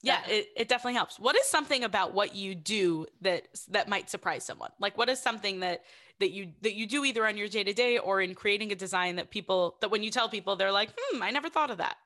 [0.01, 1.19] Yeah, it, it definitely helps.
[1.19, 4.69] What is something about what you do that that might surprise someone?
[4.79, 5.81] Like what is something that
[6.19, 8.75] that you that you do either on your day to day or in creating a
[8.75, 11.79] design that people that when you tell people they're like, hmm, I never thought of
[11.79, 11.97] that.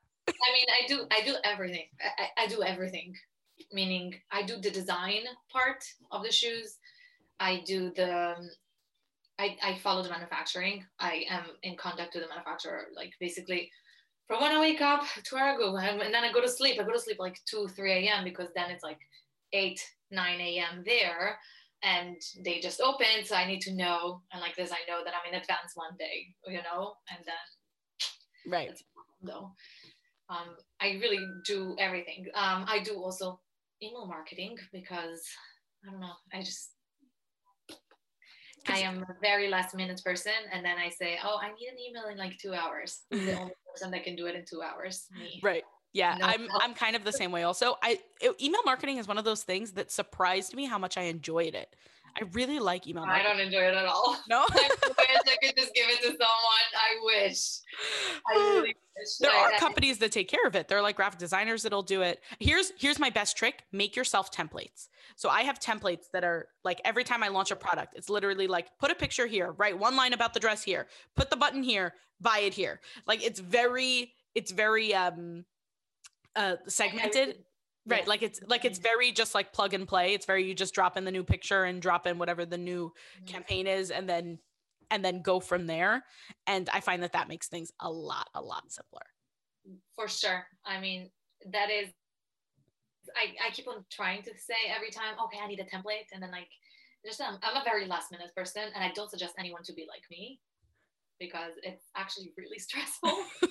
[0.42, 1.86] I mean, I do I do everything.
[2.18, 3.14] I, I do everything.
[3.72, 6.78] Meaning, I do the design part of the shoes.
[7.38, 8.50] I do the um,
[9.38, 10.84] I, I follow the manufacturing.
[10.98, 12.86] I am in contact with the manufacturer.
[12.94, 13.70] Like basically,
[14.26, 16.78] from when I wake up to where I go, and then I go to sleep.
[16.78, 18.24] I go to sleep like two, three a.m.
[18.24, 18.98] because then it's like
[19.52, 20.82] eight, nine a.m.
[20.84, 21.38] there,
[21.82, 23.24] and they just open.
[23.24, 25.96] So I need to know, and like this, I know that I'm in advance one
[25.98, 28.82] day, you know, and then right.
[29.22, 29.52] Though
[30.30, 32.26] um, I really do everything.
[32.34, 33.40] Um, I do also
[33.82, 35.22] email marketing because
[35.84, 36.12] I don't know.
[36.32, 36.70] I just
[38.68, 41.78] I am a very last minute person, and then I say, "Oh, I need an
[41.78, 45.06] email in like two hours." the only person that can do it in two hours.
[45.18, 45.40] Me.
[45.42, 45.64] Right.
[45.92, 46.48] Yeah, no I'm.
[46.60, 47.42] I'm kind of the same way.
[47.42, 47.98] Also, I
[48.40, 51.74] email marketing is one of those things that surprised me how much I enjoyed it.
[52.16, 53.26] I really like email marketing.
[53.26, 54.18] I don't enjoy it at all.
[54.28, 54.44] No.
[54.50, 56.68] I wish I could just give it to someone.
[56.74, 57.60] I wish.
[58.28, 58.74] I really wish.
[59.20, 60.68] There are companies that take care of it.
[60.68, 62.20] They're like graphic designers that'll do it.
[62.38, 63.64] Here's here's my best trick.
[63.72, 64.88] Make yourself templates.
[65.16, 68.46] So I have templates that are like every time I launch a product, it's literally
[68.46, 70.86] like put a picture here, write one line about the dress here,
[71.16, 72.80] put the button here, buy it here.
[73.06, 75.44] Like it's very it's very um
[76.36, 77.38] uh segmented
[77.86, 80.74] right like it's like it's very just like plug and play it's very you just
[80.74, 83.24] drop in the new picture and drop in whatever the new mm-hmm.
[83.26, 84.38] campaign is and then
[84.90, 86.04] and then go from there
[86.46, 89.02] and i find that that makes things a lot a lot simpler.
[89.94, 90.46] For sure.
[90.64, 91.10] I mean
[91.52, 91.88] that is
[93.16, 96.22] i i keep on trying to say every time okay i need a template and
[96.22, 96.48] then like
[97.04, 99.86] just um, i'm a very last minute person and i don't suggest anyone to be
[99.88, 100.38] like me
[101.18, 103.16] because it's actually really stressful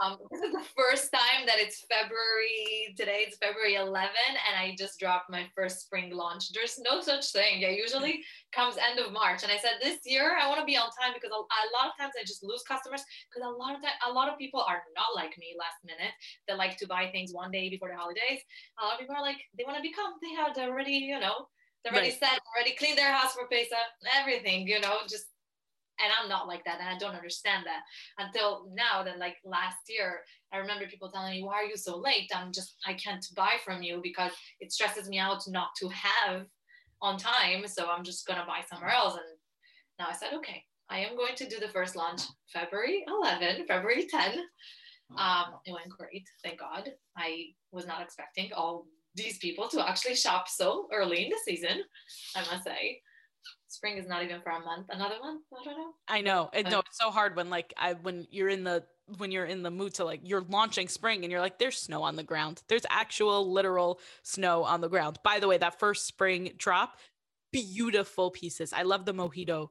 [0.00, 2.94] Um, this is the first time that it's February.
[2.96, 6.52] Today it's February 11, and I just dropped my first spring launch.
[6.52, 7.60] There's no such thing.
[7.62, 10.76] It usually comes end of March, and I said this year I want to be
[10.76, 13.76] on time because a, a lot of times I just lose customers because a lot
[13.76, 16.14] of time, a lot of people are not like me last minute.
[16.48, 18.40] They like to buy things one day before the holidays.
[18.80, 20.16] A lot of people are like they want to become.
[20.22, 21.48] They have already, you know,
[21.84, 22.20] they're already right.
[22.20, 23.76] set, already cleaned their house for Pesach,
[24.16, 25.26] everything, you know, just
[26.00, 27.82] and i'm not like that and i don't understand that.
[28.18, 30.20] Until now that like last year
[30.52, 32.30] i remember people telling me why are you so late?
[32.34, 36.46] I'm just i can't buy from you because it stresses me out not to have
[37.00, 39.14] on time so i'm just to buy somewhere else.
[39.14, 39.38] And
[39.98, 44.06] now i said okay i am going to do the first launch february 11 february
[44.10, 44.38] 10
[45.18, 46.88] um, it went great thank god.
[47.18, 51.82] I was not expecting all these people to actually shop so early in the season
[52.34, 53.00] i must say
[53.68, 55.42] spring is not even for a month another month?
[55.52, 55.92] I don't know.
[56.08, 56.50] I know.
[56.52, 58.84] It, no it's so hard when like i when you're in the
[59.18, 62.02] when you're in the mood to like you're launching spring and you're like there's snow
[62.02, 62.62] on the ground.
[62.68, 65.18] There's actual literal snow on the ground.
[65.24, 66.98] By the way that first spring drop
[67.52, 68.72] beautiful pieces.
[68.72, 69.68] I love the mojito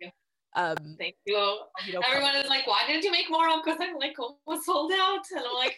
[0.54, 1.60] um thank you.
[2.06, 5.24] everyone is like why didn't you make more because i'm like almost sold out.
[5.32, 5.78] And i'm like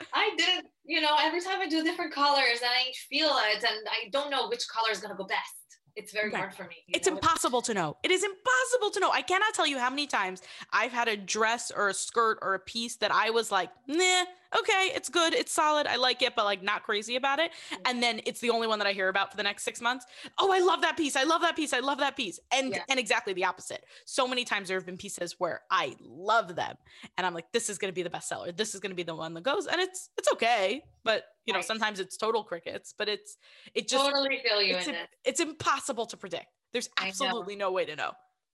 [0.12, 3.86] I didn't, you know, every time I do different colors and I feel it and
[3.88, 5.63] I don't know which color is gonna go best.
[5.96, 6.38] It's very Right.
[6.38, 6.76] hard for me.
[6.88, 7.14] It's know?
[7.14, 7.96] impossible to know.
[8.02, 9.10] It is impossible to know.
[9.12, 10.42] I cannot tell you how many times
[10.72, 14.24] I've had a dress or a skirt or a piece that I was like, nah,
[14.58, 17.50] okay, it's good, it's solid, I like it, but like not crazy about it.
[17.72, 17.76] Mm.
[17.86, 20.06] And then it's the only one that I hear about for the next six months.
[20.38, 21.16] Oh, I love that piece.
[21.16, 21.72] I love that piece.
[21.72, 22.38] I love that piece.
[22.52, 22.82] And Yeah.
[22.88, 23.84] and exactly the opposite.
[24.04, 26.76] So many times there have been pieces where I love them,
[27.16, 28.56] and I'm like, this is gonna be the bestseller.
[28.56, 30.82] This is gonna be the one that goes, and it's it's okay.
[31.02, 31.66] But you know, Right.
[31.66, 32.94] sometimes it's total crickets.
[32.96, 33.36] But it's
[33.74, 35.08] it just totally feel you it's, in it.
[35.24, 36.46] it's impossible to predict.
[36.72, 38.12] There's absolutely no way to know.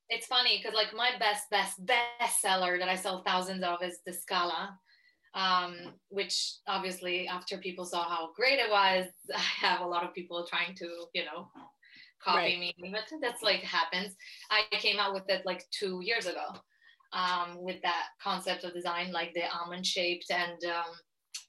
[0.09, 4.01] It's funny because like my best, best, best seller that I sell thousands of is
[4.05, 4.79] the Scala.
[5.33, 10.15] Um, which obviously after people saw how great it was, I have a lot of
[10.15, 11.49] people trying to, you know,
[12.23, 12.59] copy Right.
[12.59, 12.75] me.
[12.93, 14.15] But that's like happens.
[14.51, 16.47] I came out with it like two years ago.
[17.13, 20.95] Um, with that concept of design, like the almond shaped and um,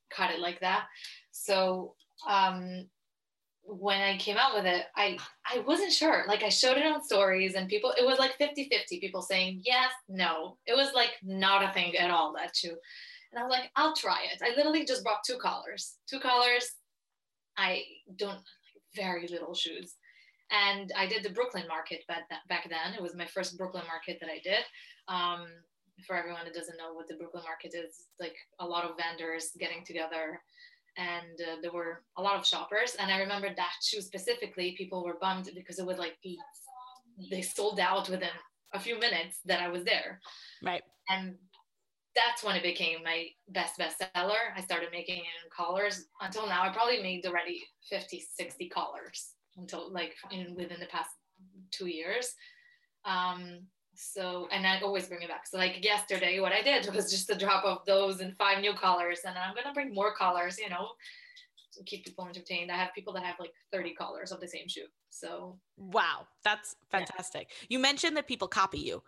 [0.10, 0.88] cut it like that.
[1.32, 1.94] So
[2.28, 2.88] um,
[3.64, 6.24] when I came out with it, I I wasn't sure.
[6.28, 9.92] Like I showed it on stories and people it was like 50-50 people saying yes,
[10.10, 10.58] no.
[10.66, 12.76] It was like not a thing at all that shoe.
[13.32, 14.42] And I was like, I'll try it.
[14.44, 15.98] I literally just brought two collars.
[16.10, 16.70] Two collars.
[17.58, 17.84] I
[18.18, 18.44] don't like
[18.96, 19.96] very little shoes.
[20.52, 22.94] And I did the Brooklyn market back, back then.
[22.94, 24.64] It was my first Brooklyn market that I did.
[25.08, 25.48] Um,
[26.06, 29.52] for everyone that doesn't know what the Brooklyn market is, like a lot of vendors
[29.60, 30.42] getting together
[30.98, 35.04] and uh, there were a lot of shoppers and i remember that shoe specifically people
[35.06, 36.38] were bummed because it would like be
[37.30, 38.30] they sold out within
[38.74, 40.20] a few minutes that i was there
[40.64, 40.84] Right.
[41.10, 41.36] and
[42.16, 46.70] that's when it became my best bestseller i started making in collars until now i
[46.70, 51.10] probably made already 50 60 collars until like in within the past
[51.72, 52.34] two years
[53.06, 53.60] um
[53.94, 57.30] so and i always bring it back so like yesterday what i did was just
[57.30, 60.70] a drop of those and five new colors and i'm gonna bring more colors you
[60.70, 60.90] know
[61.74, 64.68] to keep people entertained i have people that have like 30 colors of the same
[64.68, 66.28] shoe so Wow.
[66.44, 67.00] That's Yeah.
[67.00, 67.50] fantastic.
[67.70, 69.04] You mentioned that people copy you.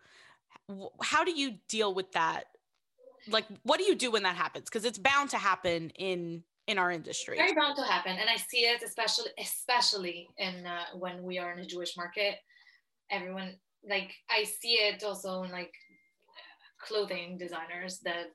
[1.02, 2.46] How do you deal with that?
[3.30, 4.66] Like, what do you do when that happens?
[4.66, 7.36] Because it's bound to happen in in our industry.
[7.36, 11.52] very bound to happen and i see it especially especially in uh, when we are
[11.52, 12.36] in a jewish market
[13.12, 13.54] everyone
[13.90, 15.74] like i see it also in like
[16.80, 18.32] clothing designers that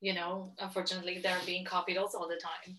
[0.00, 2.76] you know unfortunately they're being copied also all the time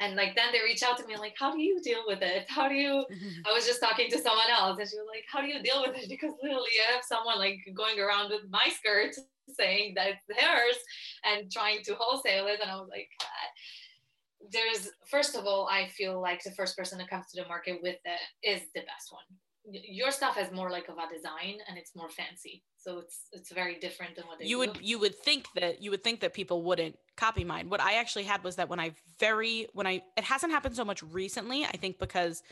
[0.00, 2.44] and like then they reach out to me like how do you deal with it
[2.48, 3.04] how do you
[3.46, 5.82] I was just talking to someone else and she was like, How do you deal
[5.86, 6.08] with it?
[6.14, 9.14] Because literally I have someone like going around with my skirt
[9.48, 10.76] saying that it's theirs
[11.24, 12.60] and trying to wholesale it.
[12.60, 16.98] And I was like, "God." There's first of all, I feel like the first person
[16.98, 19.24] that comes to the market with it is the best one.
[19.66, 22.62] Your stuff is more like of a design and it's more fancy.
[22.76, 24.70] So it's it's very different than what they you do.
[24.72, 27.70] would you would think that you would think that people wouldn't copy mine.
[27.70, 30.84] What I actually had was that when I very when I it hasn't happened so
[30.84, 31.64] much recently.
[31.64, 32.42] I think because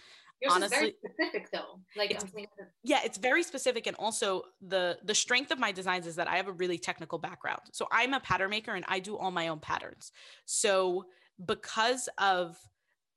[0.43, 1.79] Yours honestly- specific though.
[1.97, 5.59] Like It's- I'm thinking of- yeah it's very specific and also the the strength of
[5.59, 8.75] my designs is that i have a really technical background so i'm a pattern maker
[8.75, 10.11] and i do all my own patterns
[10.45, 11.05] so
[11.47, 12.57] because of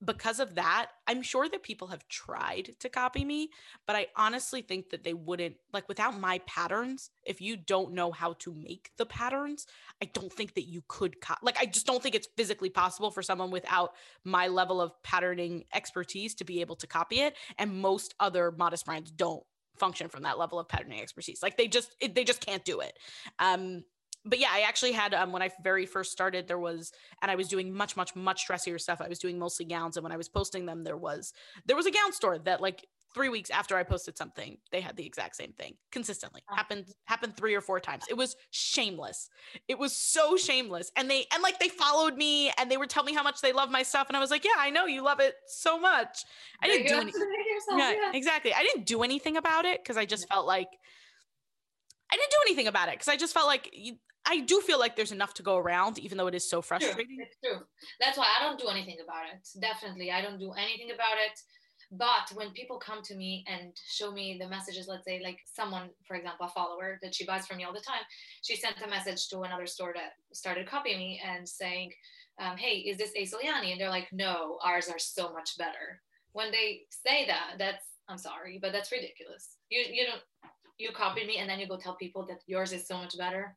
[0.06, 3.50] because of that i'm sure that people have tried to copy me
[3.88, 8.12] but i honestly think that they wouldn't like without my patterns if you don't know
[8.12, 9.66] how to make the patterns
[10.02, 13.12] i don't think that you could co- like i just don't think it's physically possible
[13.12, 13.92] for someone without
[14.24, 18.86] my level of patterning expertise to be able to copy it and most other modest
[18.86, 19.44] brands don't
[19.78, 21.44] function from that level of patterning expertise.
[21.44, 22.98] Like they just it, they just can't do it.
[23.40, 23.84] Um
[24.26, 27.36] but yeah i actually had um when i very first started there was and i
[27.36, 30.18] was doing much much much dressier stuff i was doing mostly gowns and when i
[30.18, 31.34] was posting them there was
[31.66, 34.98] there was a gown store that like three weeks after i posted something they had
[34.98, 36.56] the exact same thing consistently Oh.
[36.56, 39.30] happened happened three or four times it was shameless
[39.70, 43.14] it was so shameless and they and like they followed me and they were telling
[43.14, 45.02] me how much they love my stuff and i was like yeah i know you
[45.02, 46.26] love it so much
[46.62, 47.00] i There didn't do go.
[47.02, 48.12] any Make yourself, yeah, yeah.
[48.18, 48.54] exactly.
[48.54, 50.68] I didn't do anything about it because I just felt like
[52.12, 53.94] I didn't do anything about it because I just felt like you,
[54.28, 57.18] I do feel like there's enough to go around, even though it is so frustrating.
[57.20, 57.62] It's true.
[58.00, 59.48] That's why I don't do anything about it.
[59.60, 61.40] Definitely, I don't do anything about it.
[61.92, 65.90] But when people come to me and show me the messages, let's say like someone,
[66.08, 68.02] for example, a follower that she buys from me all the time,
[68.42, 71.92] she sent a message to another store that started copying me and saying,
[72.40, 76.02] um, "Hey, is this A Soliani?" And they're like, "No, ours are so much better."
[76.32, 79.58] When they say that, that's I'm sorry, but that's ridiculous.
[79.70, 80.22] You you don't
[80.78, 83.56] you copied me and then you go tell people that yours is so much better.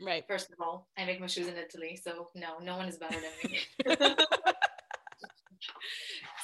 [0.00, 0.24] Right.
[0.28, 3.16] First of all, I make my shoes in Italy, so no, no one is better
[3.16, 3.60] than me.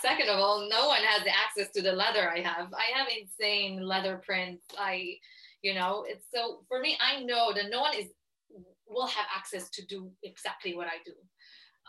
[0.01, 2.73] Second of all, no one has the access to the leather I have.
[2.73, 4.65] I have insane leather prints.
[4.79, 5.17] I,
[5.61, 8.07] you know, it's so for me, I know that no one is
[8.89, 11.13] will have access to do exactly what I do.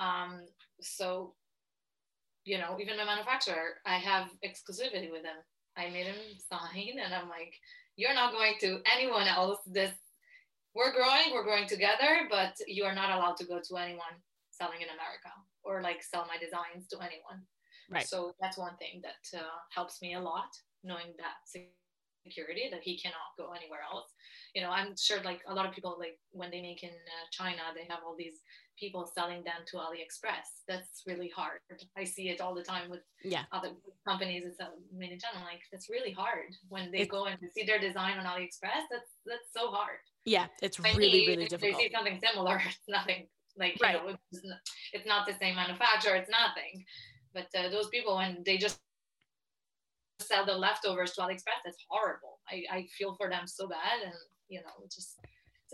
[0.03, 0.45] Um,
[0.81, 1.33] so,
[2.45, 5.35] you know, even my manufacturer, I have exclusivity with them.
[5.75, 6.15] I made him
[6.51, 7.53] sign, and I'm like,
[7.95, 9.59] you're not going to anyone else.
[9.65, 9.93] This
[10.75, 14.15] we're growing, we're growing together, but you are not allowed to go to anyone
[14.51, 15.31] selling in America
[15.63, 17.41] or like sell my designs to anyone.
[17.91, 18.07] Right.
[18.07, 20.49] So that's one thing that uh, helps me a lot,
[20.83, 21.35] knowing that
[22.25, 24.09] security that he cannot go anywhere else.
[24.55, 27.25] You know, I'm sure like a lot of people like when they make in uh,
[27.31, 28.39] China, they have all these
[28.79, 30.63] people selling them to AliExpress.
[30.67, 31.59] That's really hard.
[31.97, 33.43] I see it all the time with yeah.
[33.51, 33.71] other
[34.07, 35.43] companies that sell made in China.
[35.43, 38.87] Like that's really hard when they go and see their design on AliExpress.
[38.89, 39.99] That's that's so hard.
[40.25, 41.79] Yeah, it's really really if difficult.
[41.79, 42.61] They see something similar.
[42.67, 43.95] It's nothing like right.
[44.01, 44.57] you know, it's, not,
[44.93, 46.15] it's not the same manufacturer.
[46.15, 46.83] It's nothing.
[47.33, 48.79] But uh, those people when they just
[50.19, 52.39] sell the leftovers to AliExpress, it's horrible.
[52.49, 54.13] I, I feel for them so bad, and
[54.47, 55.19] you know, just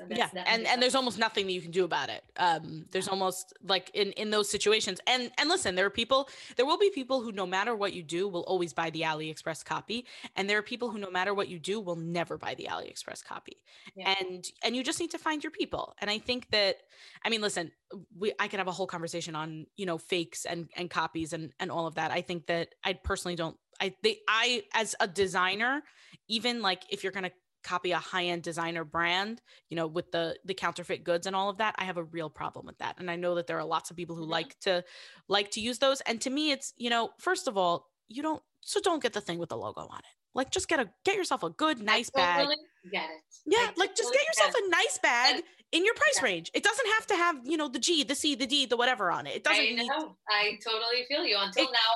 [0.10, 2.24] yeah, and and there's almost nothing that you can do about it.
[2.38, 6.66] Um, there's almost like in in those situations, and and listen, there are people, there
[6.66, 10.06] will be people who no matter what you do will always buy the AliExpress copy,
[10.36, 13.24] and there are people who no matter what you do will never buy the AliExpress
[13.24, 13.58] copy,
[13.96, 14.16] yeah.
[14.20, 15.94] and and you just need to find your people.
[16.00, 16.78] And I think that,
[17.24, 17.72] I mean, listen,
[18.18, 21.52] we I could have a whole conversation on you know fakes and and copies and
[21.60, 22.12] and all of that.
[22.12, 23.58] I think that I personally don't.
[23.82, 25.84] I they I as a designer,
[26.28, 27.32] even like if you're gonna
[27.64, 31.58] copy a high-end designer brand you know with the the counterfeit goods and all of
[31.58, 32.96] that i have a real problem with that.
[33.00, 34.32] And i know that there are lots of people who mm-hmm.
[34.32, 34.84] like to
[35.28, 36.02] like to use those.
[36.02, 39.22] And to me it's you know first of all you don't so don't get the
[39.22, 40.16] thing with the logo on it.
[40.34, 42.48] Like just get a get yourself a good nice bag
[42.92, 46.24] get it yeah like just get yourself a nice bag in your price yeah.
[46.24, 46.52] range.
[46.54, 49.12] It doesn't have to have, you know, the G, the C, the D, the whatever
[49.12, 49.36] on it.
[49.36, 49.84] It doesn't I know.
[49.84, 51.38] Need- I totally feel you.
[51.40, 51.90] Until it, now,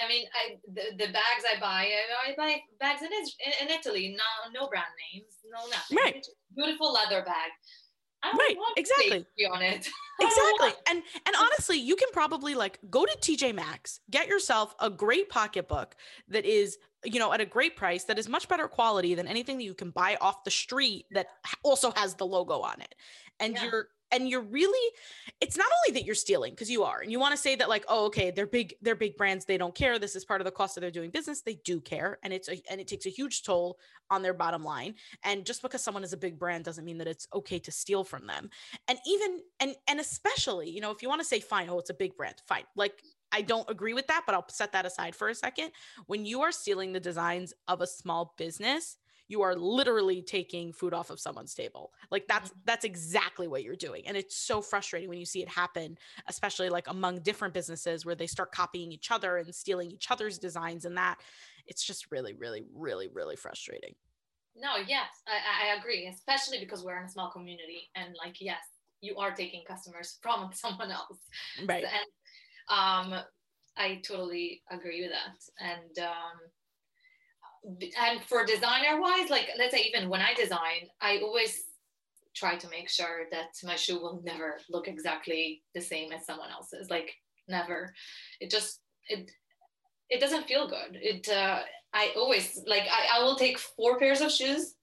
[0.00, 3.74] I, I mean, I the, the, bags I buy, I, I buy bags in, in
[3.74, 5.96] Italy, no, no brand names, no nothing.
[5.96, 6.26] Right.
[6.54, 7.50] Beautiful leather bag.
[8.24, 8.54] Right.
[8.76, 9.26] exactly.
[9.50, 9.88] on it.
[10.20, 10.70] exactly.
[10.88, 15.28] And and honestly, you can probably like go to TJ Maxx, get yourself a great
[15.28, 15.96] pocketbook
[16.28, 19.56] that is you know at a great price that is much better quality than anything
[19.58, 21.28] that you can buy off the street that
[21.62, 22.94] also has the logo on it
[23.38, 23.64] and yeah.
[23.64, 24.94] you're and you're really
[25.40, 27.68] it's not only that you're stealing because you are and you want to say that
[27.68, 30.44] like oh okay they're big they're big brands they don't care this is part of
[30.44, 33.06] the cost of their doing business they do care and it's a and it takes
[33.06, 33.78] a huge toll
[34.10, 34.94] on their bottom line
[35.24, 38.04] and just because someone is a big brand doesn't mean that it's okay to steal
[38.04, 38.50] from them
[38.88, 41.90] and even and and especially you know if you want to say fine oh it's
[41.90, 43.02] a big brand fine like
[43.32, 45.70] I don't agree with that, but I'll set that aside for a second.
[46.06, 48.96] When you are stealing the designs of a small business,
[49.30, 51.92] you are literally taking food off of someone's table.
[52.10, 52.58] Like that's mm-hmm.
[52.64, 54.02] that's exactly what you're doing.
[54.06, 58.16] And it's so frustrating when you see it happen, especially like among different businesses where
[58.16, 61.20] they start copying each other and stealing each other's designs and that
[61.68, 63.94] it's just really really really really frustrating.
[64.56, 68.58] No, yes, I, I agree, especially because we're in a small community and like yes,
[69.00, 71.18] you are taking customers from someone else.
[71.68, 71.84] Right.
[71.84, 72.08] And
[72.68, 73.20] um,
[73.76, 75.64] I totally agree with that.
[75.64, 76.50] And um,
[77.64, 81.62] and for designer wise, like let's say even when I design, I always
[82.34, 86.50] try to make sure that my shoe will never look exactly the same as someone
[86.50, 86.90] else's.
[86.90, 87.12] Like
[87.48, 87.92] never.
[88.40, 89.30] It just it
[90.08, 90.98] it doesn't feel good.
[91.00, 91.60] It uh,
[91.92, 94.74] I always like I, I will take four pairs of shoes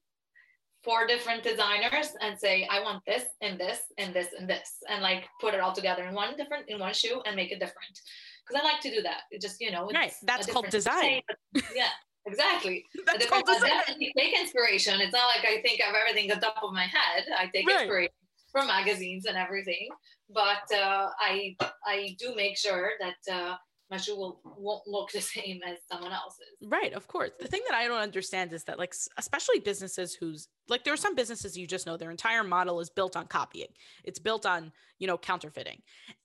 [0.83, 5.01] four different designers and say i want this and this and this and this and
[5.01, 7.99] like put it all together in one different in one shoe and make it different
[8.47, 11.21] because i like to do that it just you know right that's called design
[11.75, 11.89] yeah
[12.27, 13.71] exactly that's called design.
[14.17, 17.25] take inspiration it's not like i think of everything at the top of my head
[17.37, 17.81] i take right.
[17.81, 18.13] inspiration
[18.51, 19.89] from magazines and everything
[20.29, 21.55] but uh, i
[21.85, 23.55] i do make sure that uh,
[23.89, 26.45] my shoe will won't look the same as someone else's.
[26.61, 27.31] Right, of course.
[27.39, 30.97] The thing that I don't understand is that like especially businesses whose like there are
[30.97, 33.69] some businesses you just know their entire model is built on copying.
[34.03, 35.81] It's built on, you know, counterfeiting.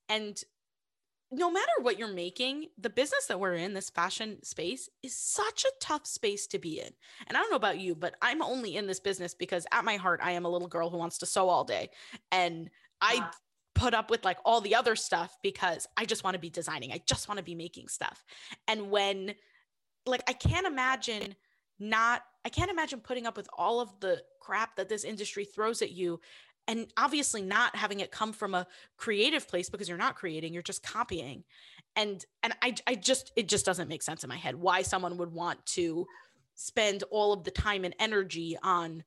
[0.08, 0.42] And
[1.32, 5.64] no matter what you're making, the business that we're in, this fashion space, is such
[5.64, 6.90] a tough space to be in.
[7.26, 9.96] And I don't know about you, but I'm only in this business because at my
[9.96, 11.88] heart, I am a little girl who wants to sew all day.
[12.30, 12.68] And
[13.00, 13.30] I ah.
[13.74, 16.92] put up with like all the other stuff because I just want to be designing.
[16.92, 18.22] I just want to be making stuff.
[18.68, 19.34] And when
[20.04, 21.34] like I can't imagine
[21.78, 25.80] not I can't imagine putting up with all of the crap that this industry throws
[25.80, 26.20] at you
[26.68, 30.62] and obviously not having it come from a creative place because you're not creating, you're
[30.62, 31.44] just copying.
[31.96, 35.18] And and I I just it just doesn't make sense in my head why someone
[35.18, 36.06] would want to
[36.54, 39.04] spend all of the time and energy on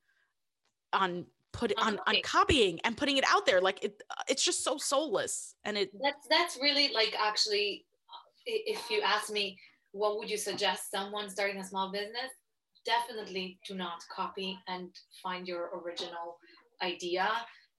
[0.93, 2.79] on put it on, on copying.
[2.83, 3.61] and putting it out there.
[3.61, 7.85] Like it it's just so soulless and it that's that's really like actually
[8.45, 9.57] if you ask me
[9.91, 12.29] what would you suggest someone starting a small business?
[12.85, 14.89] Definitely do not copy and
[15.23, 16.37] find your original
[16.93, 17.27] idea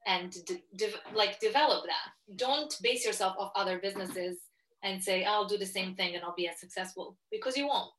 [0.06, 2.36] and de- de- like develop that.
[2.36, 4.36] Don't base yourself off other businesses
[4.82, 7.90] and say i'll do the same thing and i'll be as successful because you won't.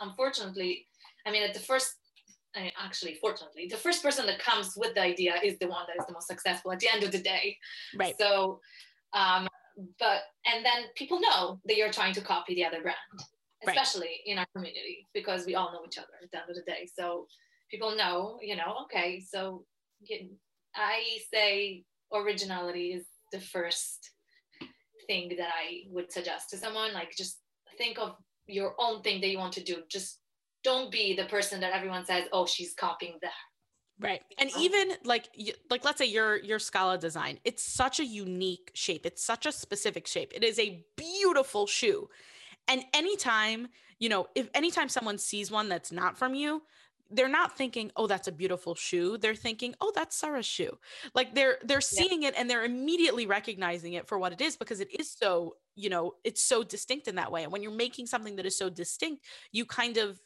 [0.00, 0.86] Unfortunately
[1.26, 1.96] i mean at the first
[2.56, 5.84] I mean, actually fortunately the first person that comes with the idea is the one
[5.88, 7.56] that is the most successful at the end of the day.
[7.96, 8.14] Right.
[8.18, 8.60] So
[9.12, 9.48] um
[9.98, 12.96] but and then people know that you're trying to copy the other brand
[13.66, 14.26] especially right.
[14.26, 16.88] in our community because we all know each other at the end of the day.
[16.98, 17.26] So
[17.70, 19.64] people know you know okay so
[20.76, 21.02] i
[21.32, 24.10] say originality is the first
[25.06, 27.40] thing that i would suggest to someone like just
[27.78, 28.16] think of
[28.46, 30.20] your own thing that you want to do just
[30.62, 33.32] don't be the person that everyone says oh she's copying that
[34.00, 34.22] Right.
[34.38, 35.28] And um, even like
[35.70, 39.06] like let's say your your Scala design, it's such a unique shape.
[39.06, 40.32] It's such a specific shape.
[40.34, 42.08] It is a beautiful shoe.
[42.66, 43.68] And anytime,
[44.00, 46.62] you know, if anytime someone sees one that's not from you,
[47.14, 50.78] they're not thinking, "Oh, that's a beautiful shoe." They're thinking, "Oh, that's Sarah's shoe."
[51.14, 52.28] Like they're they're seeing yeah.
[52.28, 55.90] it and they're immediately recognizing it for what it is because it is so, you
[55.90, 57.42] know, it's so distinct in that way.
[57.42, 60.20] And when you're making something that is so distinct, you kind of,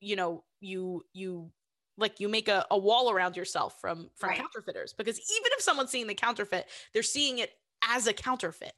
[0.00, 1.50] you know, you you
[1.96, 4.38] like you make a, a wall around yourself from from right.
[4.38, 7.50] counterfeiters because even if someone's seeing the counterfeit they're seeing it
[7.88, 8.72] as a counterfeit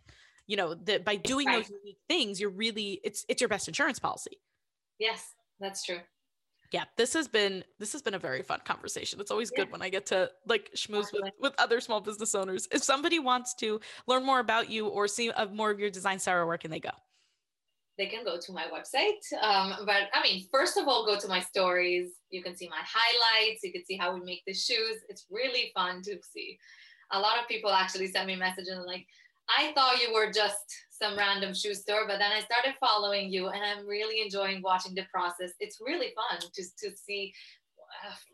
[0.47, 1.57] you know that by doing right.
[1.57, 4.39] those unique things you're really it's it's your best insurance policy
[4.99, 6.01] yes that's true
[6.73, 9.65] yeah this has been this has been a very fun conversation it's always yeah.
[9.65, 13.19] good when i get to like schmooze with, with other small business owners if somebody
[13.19, 16.59] wants to learn more about you or see uh, more of your design sarah where
[16.59, 16.91] can they go
[17.99, 19.23] they can go to my website.
[19.43, 22.11] Um, but I mean, first of all, go to my stories.
[22.31, 23.63] You can see my highlights.
[23.63, 24.99] You can see how we make the shoes.
[25.09, 26.59] It's really fun to see.
[27.13, 29.07] A lot of people actually send me messages like,
[29.49, 30.57] I thought you were just
[30.91, 34.95] some random shoe store, but then I started following you and I'm really enjoying watching
[34.95, 35.53] the process.
[35.61, 37.33] It's really fun just to see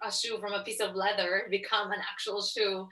[0.05, 2.89] a shoe from a piece of leather become an actual shoe.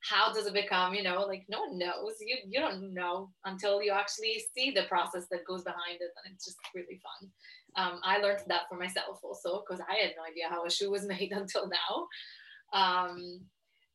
[0.00, 2.14] How does it become you know like no one knows.
[2.20, 6.34] You you don't know until you actually see the process that goes behind it and
[6.34, 7.30] it's just really fun.
[7.76, 10.90] Um, i learned that for myself also because i had no idea how a shoe
[10.90, 12.06] was made until now.
[12.72, 13.40] Um,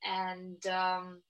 [0.06, 1.22] and um,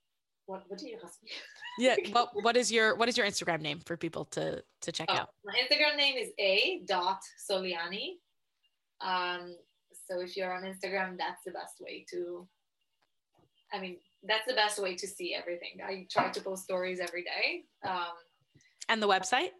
[0.46, 1.30] what what do you ask me
[1.78, 5.08] yeah what what is your what is your instagram name for people to to check
[5.10, 7.20] oh, out my instagram name is a dot
[7.50, 8.14] soliani
[9.00, 9.56] um
[10.06, 12.46] so if you're on instagram that's the best way to
[13.72, 13.96] i mean
[14.26, 15.80] that's the best way to see everything.
[15.86, 17.64] I try to post stories every day.
[17.86, 18.14] Um,
[18.88, 19.50] and the website?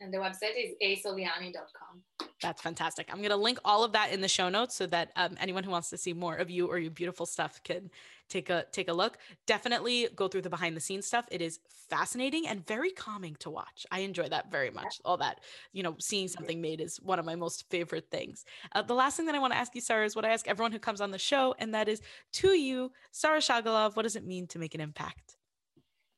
[0.00, 2.28] And the website is asoliani.com.
[2.42, 3.08] That's fantastic.
[3.10, 5.64] I'm going to link all of that in the show notes so that um, anyone
[5.64, 7.90] who wants to see more of you or your beautiful stuff can
[8.28, 9.18] take a take a look.
[9.46, 11.26] Definitely go through the behind the scenes stuff.
[11.30, 13.86] It is fascinating and very calming to watch.
[13.90, 15.00] I enjoy that very much.
[15.04, 15.40] All that,
[15.72, 18.44] you know, seeing something made is one of my most favorite things.
[18.74, 20.48] Uh, the last thing that I want to ask you, Sarah, is what I ask
[20.48, 22.02] everyone who comes on the show, and that is
[22.34, 25.36] to you, Sarah Shagalov, what does it mean to make an impact?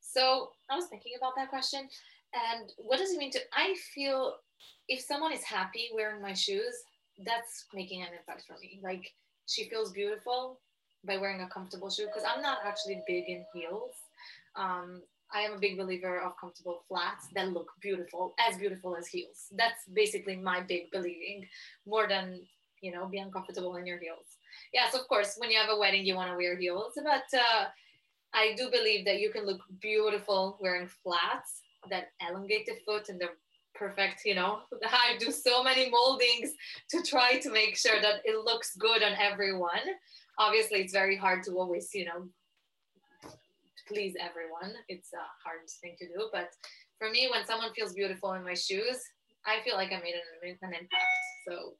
[0.00, 1.88] So I was thinking about that question.
[2.34, 3.40] And what does it mean to?
[3.56, 4.34] I feel
[4.88, 6.74] if someone is happy wearing my shoes,
[7.24, 8.80] that's making an impact for me.
[8.82, 9.12] Like
[9.46, 10.60] she feels beautiful
[11.04, 13.94] by wearing a comfortable shoe because I'm not actually big in heels.
[14.56, 15.02] Um,
[15.32, 19.46] I am a big believer of comfortable flats that look beautiful, as beautiful as heels.
[19.52, 21.46] That's basically my big believing,
[21.86, 22.40] more than
[22.80, 24.38] you know being comfortable in your heels.
[24.72, 27.66] Yes, of course, when you have a wedding, you want to wear heels, but uh,
[28.32, 31.60] I do believe that you can look beautiful wearing flats
[31.90, 33.38] that elongated foot and they're
[33.74, 36.50] perfect you know i do so many moldings
[36.90, 39.86] to try to make sure that it looks good on everyone.
[40.40, 42.28] Obviously it's very hard to always you know
[43.86, 44.76] please everyone.
[44.88, 46.50] It's a hard thing to do but
[46.98, 48.98] for me when someone feels beautiful in my shoes
[49.46, 51.14] i feel like i made an, an impact.
[51.46, 51.74] So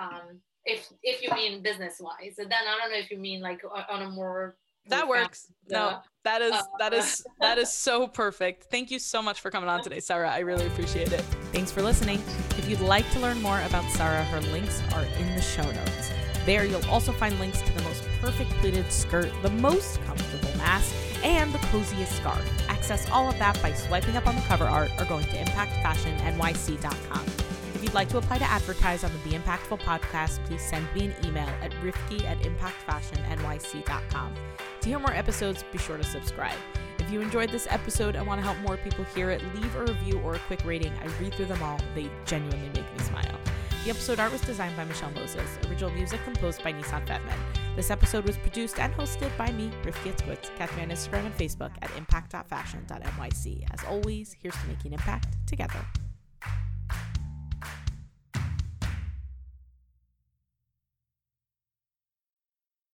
[0.00, 3.40] um, if if you mean business wise and then i don't know if you mean
[3.40, 3.60] like
[3.90, 4.56] on a more
[4.88, 5.50] that works.
[5.70, 8.64] No, that is uh, that is that is so perfect.
[8.70, 10.30] Thank you so much for coming on today, Sarah.
[10.30, 11.20] I really appreciate it.
[11.52, 12.22] Thanks for listening.
[12.56, 16.12] If you'd like to learn more about Sarah, her links are in the show notes.
[16.46, 20.94] There you'll also find links to the most perfect pleated skirt, the most comfortable mask,
[21.22, 22.42] and the coziest scarf.
[22.68, 27.24] Access all of that by swiping up on the cover art or going to impactfashionnyc.com.
[27.74, 31.06] If you'd like to apply to advertise on the Be Impactful podcast, please send me
[31.06, 34.34] an email at rifki at impactfashionnyc.com.
[34.80, 36.56] To hear more episodes, be sure to subscribe.
[36.98, 39.84] If you enjoyed this episode and want to help more people hear it, leave a
[39.84, 40.92] review or a quick rating.
[41.02, 43.38] I read through them all, they genuinely make me smile.
[43.84, 47.38] The episode art was designed by Michelle Moses, original music composed by Nissan Fetman.
[47.74, 50.54] This episode was produced and hosted by me, Rifki Itzkowitz.
[50.56, 53.66] Catch me on Instagram and Facebook at impact.fashion.nyc.
[53.72, 55.80] As always, here's to making impact together.